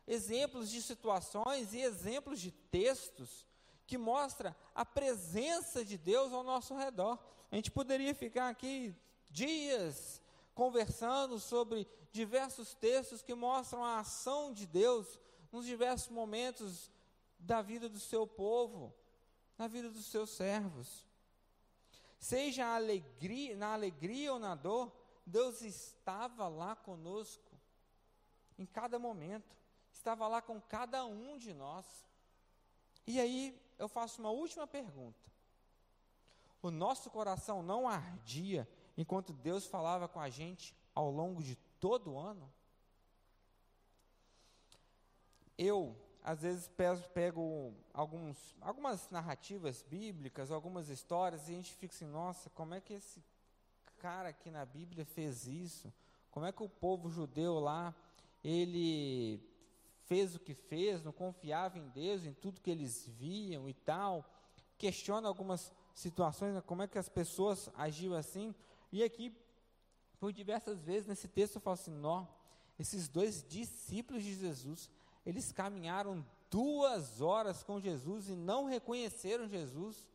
Exemplos 0.07 0.69
de 0.69 0.81
situações 0.81 1.73
e 1.73 1.79
exemplos 1.79 2.39
de 2.39 2.51
textos 2.51 3.47
que 3.87 3.97
mostra 3.97 4.55
a 4.75 4.85
presença 4.85 5.83
de 5.83 5.97
Deus 5.97 6.31
ao 6.31 6.43
nosso 6.43 6.75
redor. 6.75 7.17
A 7.51 7.55
gente 7.55 7.71
poderia 7.71 8.13
ficar 8.13 8.49
aqui 8.49 8.95
dias 9.31 10.21
conversando 10.53 11.39
sobre 11.39 11.87
diversos 12.11 12.75
textos 12.75 13.21
que 13.23 13.33
mostram 13.33 13.83
a 13.83 13.99
ação 13.99 14.53
de 14.53 14.67
Deus 14.67 15.19
nos 15.51 15.65
diversos 15.65 16.09
momentos 16.09 16.91
da 17.39 17.61
vida 17.61 17.89
do 17.89 17.99
seu 17.99 18.27
povo, 18.27 18.93
na 19.57 19.67
vida 19.67 19.89
dos 19.89 20.05
seus 20.05 20.29
servos. 20.29 21.08
Seja 22.19 22.75
alegria, 22.75 23.55
na 23.55 23.73
alegria 23.73 24.33
ou 24.33 24.39
na 24.39 24.53
dor, 24.53 24.91
Deus 25.25 25.61
estava 25.61 26.47
lá 26.47 26.75
conosco 26.75 27.57
em 28.57 28.65
cada 28.65 28.99
momento, 28.99 29.55
estava 29.91 30.27
lá 30.27 30.41
com 30.41 30.59
cada 30.59 31.05
um 31.05 31.37
de 31.37 31.53
nós. 31.53 31.85
E 33.07 33.19
aí 33.19 33.57
eu 33.79 33.87
faço 33.87 34.19
uma 34.19 34.29
última 34.29 34.67
pergunta. 34.67 35.17
O 36.61 36.69
nosso 36.69 37.09
coração 37.09 37.63
não 37.63 37.87
ardia 37.87 38.67
enquanto 38.97 39.31
Deus 39.31 39.65
falava 39.65 40.09
com 40.09 40.19
a 40.19 40.29
gente 40.29 40.75
ao 40.93 41.09
longo 41.09 41.41
de 41.41 41.55
todo 41.79 42.11
o 42.11 42.19
ano? 42.19 42.51
Eu, 45.57 45.95
às 46.23 46.41
vezes, 46.41 46.69
pego, 47.13 47.73
alguns, 47.93 48.55
algumas 48.61 49.09
narrativas 49.09 49.83
bíblicas, 49.83 50.51
algumas 50.51 50.89
histórias, 50.89 51.47
e 51.47 51.53
a 51.53 51.55
gente 51.55 51.73
fica 51.73 51.93
assim: 51.93 52.05
nossa, 52.05 52.49
como 52.51 52.73
é 52.73 52.81
que 52.81 52.93
esse 52.93 53.23
cara 53.99 54.29
aqui 54.29 54.51
na 54.51 54.65
Bíblia 54.65 55.05
fez 55.05 55.47
isso? 55.47 55.91
Como 56.31 56.45
é 56.45 56.51
que 56.51 56.63
o 56.63 56.69
povo 56.69 57.09
judeu 57.09 57.59
lá, 57.59 57.95
ele 58.43 59.41
fez 60.05 60.35
o 60.35 60.39
que 60.39 60.53
fez, 60.53 61.03
não 61.03 61.11
confiava 61.11 61.77
em 61.77 61.87
Deus, 61.89 62.25
em 62.25 62.33
tudo 62.33 62.61
que 62.61 62.69
eles 62.69 63.07
viam 63.07 63.67
e 63.69 63.73
tal? 63.73 64.25
Questiona 64.77 65.27
algumas 65.27 65.73
situações, 65.93 66.53
né, 66.53 66.61
como 66.61 66.81
é 66.81 66.87
que 66.87 66.97
as 66.97 67.09
pessoas 67.09 67.69
agiam 67.75 68.13
assim? 68.13 68.53
E 68.91 69.03
aqui, 69.03 69.35
por 70.19 70.31
diversas 70.31 70.81
vezes 70.81 71.07
nesse 71.07 71.27
texto, 71.27 71.55
eu 71.55 71.61
falo 71.61 71.75
assim: 71.75 71.91
nó, 71.91 72.25
esses 72.77 73.07
dois 73.07 73.43
discípulos 73.47 74.23
de 74.23 74.35
Jesus, 74.35 74.89
eles 75.25 75.51
caminharam 75.51 76.25
duas 76.49 77.21
horas 77.21 77.63
com 77.63 77.79
Jesus 77.79 78.29
e 78.29 78.35
não 78.35 78.65
reconheceram 78.65 79.47
Jesus. 79.47 80.07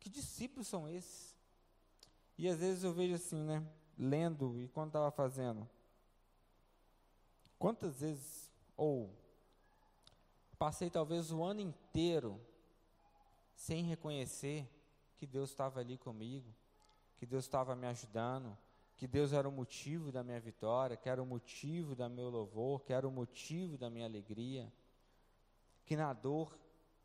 Que 0.00 0.08
discípulos 0.08 0.66
são 0.66 0.88
esses? 0.88 1.36
E 2.36 2.48
às 2.48 2.58
vezes 2.58 2.82
eu 2.82 2.92
vejo 2.92 3.14
assim, 3.14 3.42
né? 3.42 3.64
lendo 3.98 4.58
e 4.58 4.68
quando 4.68 4.88
estava 4.88 5.10
fazendo. 5.10 5.68
Quantas 7.58 8.00
vezes, 8.00 8.50
ou 8.76 9.10
passei 10.58 10.90
talvez 10.90 11.30
o 11.30 11.42
ano 11.42 11.60
inteiro 11.60 12.40
sem 13.54 13.84
reconhecer 13.84 14.68
que 15.16 15.26
Deus 15.26 15.50
estava 15.50 15.80
ali 15.80 15.96
comigo, 15.96 16.52
que 17.16 17.26
Deus 17.26 17.44
estava 17.44 17.76
me 17.76 17.86
ajudando, 17.86 18.56
que 18.96 19.06
Deus 19.06 19.32
era 19.32 19.48
o 19.48 19.52
motivo 19.52 20.12
da 20.12 20.22
minha 20.22 20.40
vitória, 20.40 20.96
que 20.96 21.08
era 21.08 21.22
o 21.22 21.26
motivo 21.26 21.94
do 21.94 22.08
meu 22.08 22.28
louvor, 22.28 22.82
que 22.82 22.92
era 22.92 23.06
o 23.06 23.10
motivo 23.10 23.76
da 23.76 23.90
minha 23.90 24.06
alegria, 24.06 24.72
que 25.84 25.96
na 25.96 26.12
dor 26.12 26.56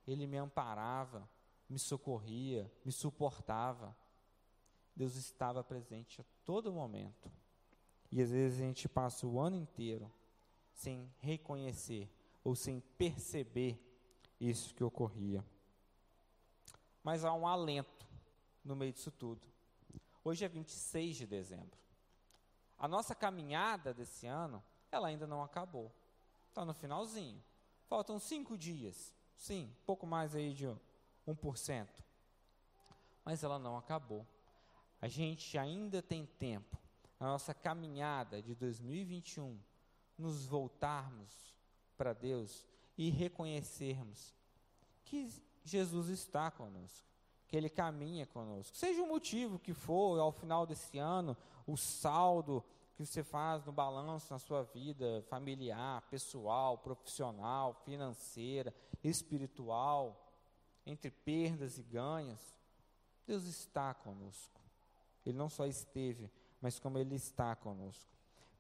Ele 0.08 0.28
me 0.28 0.38
amparava, 0.38 1.28
me 1.70 1.80
socorria, 1.80 2.72
me 2.86 2.92
suportava. 2.92 3.96
Deus 4.96 5.16
estava 5.16 5.64
presente 5.64 6.22
a 6.22 6.26
todo 6.46 6.72
momento. 6.72 7.32
E 8.12 8.22
às 8.22 8.32
vezes 8.32 8.60
a 8.60 8.64
gente 8.64 8.88
passa 8.88 9.28
o 9.28 9.40
ano 9.40 9.56
inteiro 9.56 10.12
sem 10.72 11.12
reconhecer 11.20 12.10
ou 12.44 12.56
sem 12.56 12.80
perceber 12.98 13.78
isso 14.40 14.74
que 14.74 14.84
ocorria. 14.84 15.44
Mas 17.04 17.26
há 17.26 17.34
um 17.34 17.48
alento 17.48 18.08
no 18.64 18.76
meio 18.76 18.94
disso 18.94 19.12
tudo. 19.12 19.48
Hoje 20.28 20.44
é 20.44 20.48
26 20.50 21.16
de 21.16 21.26
dezembro. 21.26 21.80
A 22.78 22.86
nossa 22.86 23.16
caminhada 23.16 23.94
desse 23.94 24.28
ano, 24.28 24.62
ela 24.92 25.08
ainda 25.08 25.26
não 25.26 25.42
acabou. 25.42 25.90
Está 26.50 26.66
no 26.66 26.74
finalzinho. 26.74 27.42
Faltam 27.86 28.20
cinco 28.20 28.58
dias. 28.58 29.16
Sim, 29.38 29.74
pouco 29.86 30.06
mais 30.06 30.36
aí 30.36 30.54
de 30.54 30.68
1%. 31.26 31.88
Mas 33.24 33.42
ela 33.42 33.58
não 33.58 33.78
acabou. 33.78 34.28
A 35.00 35.08
gente 35.08 35.58
ainda 35.58 36.02
tem 36.02 36.26
tempo, 36.26 36.78
na 37.18 37.28
nossa 37.28 37.54
caminhada 37.54 38.42
de 38.42 38.54
2021, 38.54 39.58
nos 40.18 40.46
voltarmos 40.46 41.56
para 41.96 42.12
Deus 42.12 42.68
e 42.98 43.10
reconhecermos 43.10 44.36
que 45.06 45.30
Jesus 45.64 46.10
está 46.10 46.52
conosco, 46.52 47.07
que 47.48 47.56
Ele 47.56 47.70
caminha 47.70 48.26
conosco. 48.26 48.76
Seja 48.76 49.02
o 49.02 49.08
motivo 49.08 49.58
que 49.58 49.74
for, 49.74 50.20
ao 50.20 50.32
final 50.32 50.66
desse 50.66 50.98
ano, 50.98 51.36
o 51.66 51.78
saldo 51.78 52.64
que 52.96 53.06
você 53.06 53.24
faz 53.24 53.64
no 53.66 53.72
balanço 53.72 54.34
na 54.34 54.40
sua 54.40 54.64
vida 54.64 55.24
familiar, 55.30 56.02
pessoal, 56.10 56.78
profissional, 56.80 57.74
financeira, 57.86 58.74
espiritual, 59.04 60.34
entre 60.86 61.12
perdas 61.12 61.78
e 61.78 61.84
ganhos, 61.84 62.42
Deus 63.26 63.44
está 63.44 63.94
conosco. 63.94 64.60
Ele 65.26 65.38
não 65.38 65.50
só 65.50 65.66
esteve, 65.66 66.32
mas 66.62 66.80
como 66.80 66.98
Ele 66.98 67.16
está 67.16 67.56
conosco. 67.56 68.10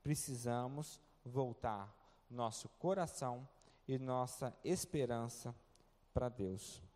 Precisamos 0.03 1.01
voltar 1.25 1.93
nosso 2.29 2.69
coração 2.77 3.47
e 3.87 3.97
nossa 3.97 4.55
esperança 4.63 5.55
para 6.13 6.29
Deus. 6.29 6.86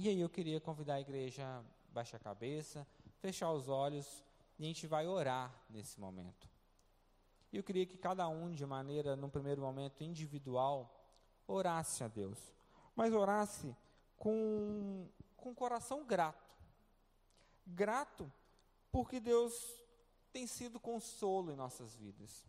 E 0.00 0.08
aí 0.08 0.20
eu 0.20 0.28
queria 0.28 0.60
convidar 0.60 0.94
a 0.94 1.00
igreja 1.00 1.44
a 1.44 1.64
baixar 1.92 2.18
a 2.18 2.20
cabeça, 2.20 2.86
fechar 3.18 3.50
os 3.50 3.68
olhos 3.68 4.22
e 4.56 4.62
a 4.62 4.66
gente 4.66 4.86
vai 4.86 5.08
orar 5.08 5.52
nesse 5.68 5.98
momento. 5.98 6.48
E 7.52 7.56
eu 7.56 7.64
queria 7.64 7.84
que 7.84 7.98
cada 7.98 8.28
um, 8.28 8.52
de 8.52 8.64
maneira, 8.64 9.16
num 9.16 9.28
primeiro 9.28 9.60
momento 9.60 10.04
individual, 10.04 11.04
orasse 11.48 12.04
a 12.04 12.06
Deus, 12.06 12.38
mas 12.94 13.12
orasse 13.12 13.74
com, 14.16 15.08
com 15.36 15.52
coração 15.52 16.06
grato. 16.06 16.56
Grato 17.66 18.32
porque 18.92 19.18
Deus 19.18 19.82
tem 20.32 20.46
sido 20.46 20.78
consolo 20.78 21.50
em 21.50 21.56
nossas 21.56 21.96
vidas. 21.96 22.46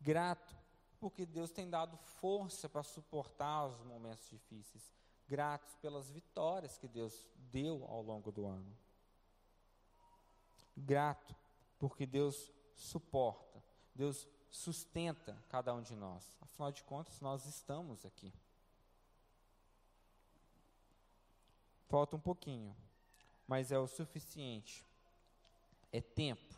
Grato 0.00 0.56
porque 0.98 1.24
Deus 1.24 1.52
tem 1.52 1.70
dado 1.70 1.96
força 1.96 2.68
para 2.68 2.82
suportar 2.82 3.66
os 3.66 3.80
momentos 3.84 4.28
difíceis. 4.28 4.96
Gratos 5.28 5.74
pelas 5.76 6.10
vitórias 6.10 6.78
que 6.78 6.86
Deus 6.86 7.28
deu 7.50 7.84
ao 7.88 8.02
longo 8.02 8.30
do 8.30 8.46
ano. 8.46 8.76
Grato 10.76 11.34
porque 11.78 12.06
Deus 12.06 12.52
suporta, 12.74 13.62
Deus 13.94 14.28
sustenta 14.50 15.36
cada 15.48 15.74
um 15.74 15.82
de 15.82 15.94
nós. 15.94 16.36
Afinal 16.40 16.70
de 16.70 16.82
contas, 16.84 17.20
nós 17.20 17.44
estamos 17.46 18.04
aqui. 18.04 18.32
Falta 21.88 22.16
um 22.16 22.20
pouquinho, 22.20 22.76
mas 23.46 23.70
é 23.70 23.78
o 23.78 23.86
suficiente. 23.86 24.84
É 25.92 26.00
tempo 26.00 26.54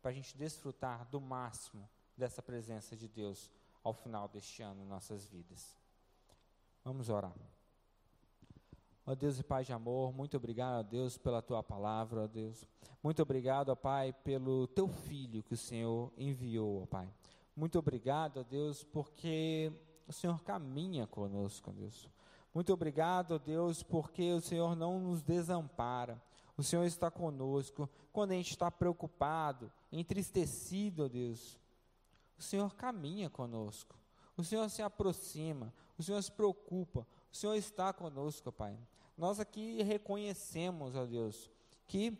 para 0.00 0.10
a 0.10 0.14
gente 0.14 0.36
desfrutar 0.36 1.06
do 1.06 1.20
máximo 1.20 1.88
dessa 2.16 2.42
presença 2.42 2.96
de 2.96 3.08
Deus 3.08 3.50
ao 3.82 3.94
final 3.94 4.28
deste 4.28 4.62
ano 4.62 4.82
em 4.82 4.86
nossas 4.86 5.24
vidas. 5.24 5.76
Vamos 6.84 7.08
orar. 7.08 7.32
Ó 9.12 9.14
Deus 9.14 9.38
e 9.38 9.42
Pai 9.42 9.62
de 9.62 9.74
amor, 9.74 10.10
muito 10.10 10.38
obrigado, 10.38 10.78
ó 10.78 10.82
Deus, 10.82 11.18
pela 11.18 11.42
tua 11.42 11.62
palavra, 11.62 12.22
ó 12.22 12.26
Deus. 12.26 12.66
Muito 13.02 13.20
obrigado, 13.20 13.68
ó 13.68 13.76
Pai, 13.76 14.10
pelo 14.10 14.66
teu 14.68 14.88
filho 14.88 15.42
que 15.42 15.52
o 15.52 15.56
Senhor 15.56 16.10
enviou, 16.16 16.84
ó 16.84 16.86
Pai. 16.86 17.12
Muito 17.54 17.78
obrigado, 17.78 18.40
ó 18.40 18.42
Deus, 18.42 18.82
porque 18.84 19.70
o 20.08 20.14
Senhor 20.14 20.42
caminha 20.42 21.06
conosco, 21.06 21.70
ó 21.70 21.74
Deus. 21.74 22.08
Muito 22.54 22.72
obrigado, 22.72 23.32
ó 23.32 23.38
Deus, 23.38 23.82
porque 23.82 24.32
o 24.32 24.40
Senhor 24.40 24.74
não 24.74 24.98
nos 24.98 25.22
desampara. 25.22 26.18
O 26.56 26.62
Senhor 26.62 26.84
está 26.84 27.10
conosco. 27.10 27.90
Quando 28.14 28.30
a 28.30 28.34
gente 28.34 28.52
está 28.52 28.70
preocupado, 28.70 29.70
entristecido, 29.92 31.04
ó 31.04 31.08
Deus, 31.08 31.60
o 32.38 32.42
Senhor 32.42 32.74
caminha 32.76 33.28
conosco. 33.28 33.94
O 34.38 34.42
Senhor 34.42 34.70
se 34.70 34.80
aproxima. 34.80 35.70
O 35.98 36.02
Senhor 36.02 36.22
se 36.22 36.32
preocupa. 36.32 37.06
O 37.30 37.36
Senhor 37.36 37.54
está 37.56 37.92
conosco, 37.92 38.50
Pai. 38.50 38.78
Nós 39.22 39.38
aqui 39.38 39.80
reconhecemos, 39.84 40.96
ó 40.96 41.06
Deus, 41.06 41.48
que 41.86 42.18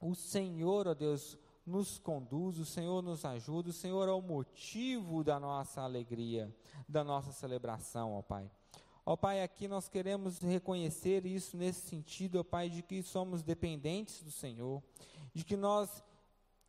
o 0.00 0.14
Senhor, 0.14 0.86
ó 0.86 0.94
Deus, 0.94 1.36
nos 1.66 1.98
conduz, 1.98 2.56
o 2.56 2.64
Senhor 2.64 3.02
nos 3.02 3.24
ajuda, 3.24 3.70
o 3.70 3.72
Senhor 3.72 4.08
é 4.08 4.12
o 4.12 4.22
motivo 4.22 5.24
da 5.24 5.40
nossa 5.40 5.80
alegria, 5.80 6.54
da 6.88 7.02
nossa 7.02 7.32
celebração, 7.32 8.12
ó 8.12 8.22
Pai. 8.22 8.48
Ó 9.04 9.16
Pai, 9.16 9.42
aqui 9.42 9.66
nós 9.66 9.88
queremos 9.88 10.38
reconhecer 10.38 11.26
isso 11.26 11.56
nesse 11.56 11.88
sentido, 11.88 12.38
ó 12.38 12.44
Pai, 12.44 12.70
de 12.70 12.80
que 12.80 13.02
somos 13.02 13.42
dependentes 13.42 14.22
do 14.22 14.30
Senhor, 14.30 14.80
de 15.34 15.44
que 15.44 15.56
nós 15.56 16.00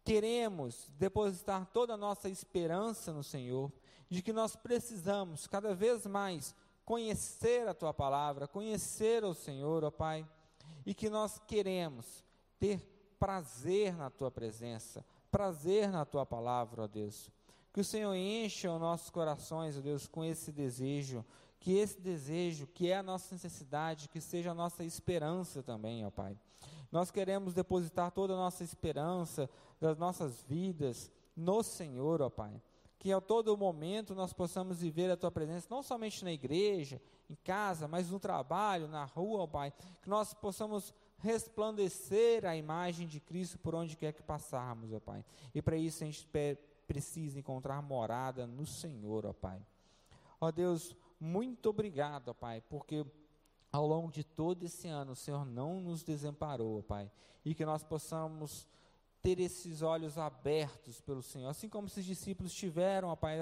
queremos 0.03 0.91
depositar 0.97 1.67
toda 1.67 1.93
a 1.93 1.97
nossa 1.97 2.27
esperança 2.27 3.13
no 3.13 3.23
Senhor, 3.23 3.71
de 4.09 4.23
que 4.23 4.33
nós 4.33 4.55
precisamos 4.55 5.45
cada 5.45 5.75
vez 5.75 6.07
mais 6.07 6.55
conhecer 6.91 7.69
a 7.69 7.73
tua 7.73 7.93
palavra, 7.93 8.49
conhecer 8.49 9.23
o 9.23 9.33
Senhor, 9.33 9.81
ó 9.81 9.89
Pai, 9.89 10.27
e 10.85 10.93
que 10.93 11.09
nós 11.09 11.39
queremos 11.47 12.21
ter 12.59 12.85
prazer 13.17 13.95
na 13.95 14.09
tua 14.09 14.29
presença, 14.29 15.05
prazer 15.31 15.89
na 15.89 16.03
tua 16.03 16.25
palavra, 16.25 16.83
ó 16.83 16.87
Deus. 16.87 17.31
Que 17.71 17.79
o 17.79 17.85
Senhor 17.85 18.13
encha 18.13 18.69
os 18.69 18.81
nossos 18.81 19.09
corações, 19.09 19.77
ó 19.77 19.79
Deus, 19.79 20.05
com 20.05 20.21
esse 20.21 20.51
desejo, 20.51 21.23
que 21.61 21.77
esse 21.77 21.97
desejo, 21.97 22.67
que 22.67 22.89
é 22.89 22.97
a 22.97 23.03
nossa 23.03 23.35
necessidade, 23.35 24.09
que 24.09 24.19
seja 24.19 24.51
a 24.51 24.53
nossa 24.53 24.83
esperança 24.83 25.63
também, 25.63 26.05
ó 26.05 26.11
Pai. 26.11 26.37
Nós 26.91 27.09
queremos 27.09 27.53
depositar 27.53 28.11
toda 28.11 28.33
a 28.33 28.37
nossa 28.37 28.65
esperança 28.65 29.49
das 29.79 29.97
nossas 29.97 30.43
vidas 30.43 31.09
no 31.37 31.63
Senhor, 31.63 32.21
ó 32.21 32.29
Pai 32.29 32.61
que 33.01 33.11
a 33.11 33.19
todo 33.19 33.57
momento 33.57 34.13
nós 34.13 34.31
possamos 34.31 34.79
viver 34.79 35.09
a 35.09 35.17
Tua 35.17 35.31
presença, 35.31 35.65
não 35.71 35.81
somente 35.81 36.23
na 36.23 36.31
igreja, 36.31 37.01
em 37.27 37.33
casa, 37.33 37.87
mas 37.87 38.11
no 38.11 38.19
trabalho, 38.19 38.87
na 38.87 39.05
rua, 39.05 39.47
Pai, 39.47 39.73
que 40.03 40.07
nós 40.07 40.35
possamos 40.35 40.93
resplandecer 41.17 42.45
a 42.45 42.55
imagem 42.55 43.07
de 43.07 43.19
Cristo 43.19 43.57
por 43.57 43.73
onde 43.73 43.97
quer 43.97 44.13
que 44.13 44.21
passarmos, 44.21 44.93
ó 44.93 44.99
Pai. 44.99 45.25
E 45.51 45.63
para 45.63 45.75
isso 45.75 46.03
a 46.03 46.05
gente 46.05 46.29
precisa 46.85 47.39
encontrar 47.39 47.81
morada 47.81 48.45
no 48.45 48.67
Senhor, 48.67 49.25
ó 49.25 49.33
Pai. 49.33 49.65
Ó 50.39 50.51
Deus, 50.51 50.95
muito 51.19 51.71
obrigado, 51.71 52.27
ó 52.27 52.33
Pai, 52.35 52.61
porque 52.69 53.03
ao 53.71 53.87
longo 53.87 54.11
de 54.11 54.23
todo 54.23 54.63
esse 54.63 54.87
ano 54.87 55.13
o 55.13 55.15
Senhor 55.15 55.43
não 55.43 55.81
nos 55.81 56.03
desamparou, 56.03 56.77
ó 56.77 56.81
Pai, 56.83 57.11
e 57.43 57.55
que 57.55 57.65
nós 57.65 57.83
possamos 57.83 58.67
ter 59.21 59.39
esses 59.39 59.81
olhos 59.81 60.17
abertos 60.17 60.99
pelo 60.99 61.21
Senhor, 61.21 61.49
assim 61.49 61.69
como 61.69 61.87
esses 61.87 62.03
discípulos 62.03 62.53
tiveram, 62.53 63.09
ó 63.09 63.15
Pai, 63.15 63.37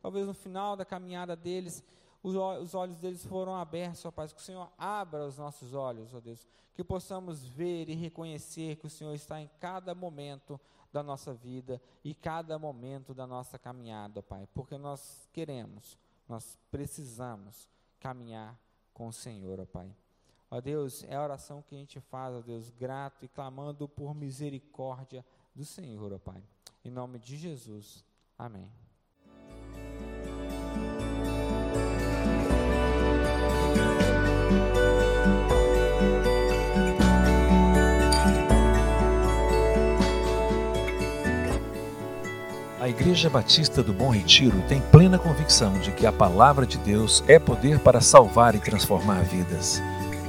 talvez 0.00 0.26
no 0.26 0.34
final 0.34 0.76
da 0.76 0.84
caminhada 0.84 1.36
deles, 1.36 1.82
os 2.22 2.74
olhos 2.74 2.98
deles 3.00 3.24
foram 3.24 3.54
abertos, 3.54 4.04
ó 4.04 4.10
Pai, 4.10 4.28
que 4.28 4.40
o 4.40 4.40
Senhor 4.40 4.70
abra 4.76 5.26
os 5.26 5.38
nossos 5.38 5.74
olhos, 5.74 6.14
ó 6.14 6.20
Deus, 6.20 6.46
que 6.74 6.82
possamos 6.82 7.44
ver 7.44 7.88
e 7.88 7.94
reconhecer 7.94 8.76
que 8.76 8.86
o 8.86 8.90
Senhor 8.90 9.14
está 9.14 9.40
em 9.40 9.50
cada 9.60 9.94
momento 9.94 10.60
da 10.92 11.02
nossa 11.02 11.32
vida 11.32 11.80
e 12.04 12.14
cada 12.14 12.58
momento 12.58 13.14
da 13.14 13.26
nossa 13.26 13.58
caminhada, 13.58 14.20
ó 14.20 14.22
Pai, 14.22 14.48
porque 14.52 14.76
nós 14.76 15.28
queremos, 15.32 15.98
nós 16.28 16.58
precisamos 16.70 17.68
caminhar 17.98 18.58
com 18.92 19.06
o 19.06 19.12
Senhor, 19.12 19.60
ó 19.60 19.66
Pai. 19.66 19.94
Ó 20.52 20.60
Deus, 20.60 21.02
é 21.04 21.16
a 21.16 21.22
oração 21.22 21.62
que 21.62 21.74
a 21.74 21.78
gente 21.78 21.98
faz, 21.98 22.34
ó 22.34 22.40
Deus, 22.42 22.68
grato 22.68 23.24
e 23.24 23.28
clamando 23.28 23.88
por 23.88 24.14
misericórdia 24.14 25.24
do 25.54 25.64
Senhor, 25.64 26.12
ó 26.12 26.18
Pai. 26.18 26.44
Em 26.84 26.90
nome 26.90 27.18
de 27.18 27.38
Jesus. 27.38 28.04
Amém. 28.38 28.70
A 42.78 42.90
Igreja 42.90 43.30
Batista 43.30 43.82
do 43.82 43.94
Bom 43.94 44.10
Retiro 44.10 44.60
tem 44.68 44.82
plena 44.90 45.18
convicção 45.18 45.78
de 45.80 45.92
que 45.92 46.04
a 46.04 46.12
palavra 46.12 46.66
de 46.66 46.76
Deus 46.76 47.24
é 47.26 47.38
poder 47.38 47.78
para 47.78 48.02
salvar 48.02 48.54
e 48.54 48.60
transformar 48.60 49.22
vidas. 49.22 49.80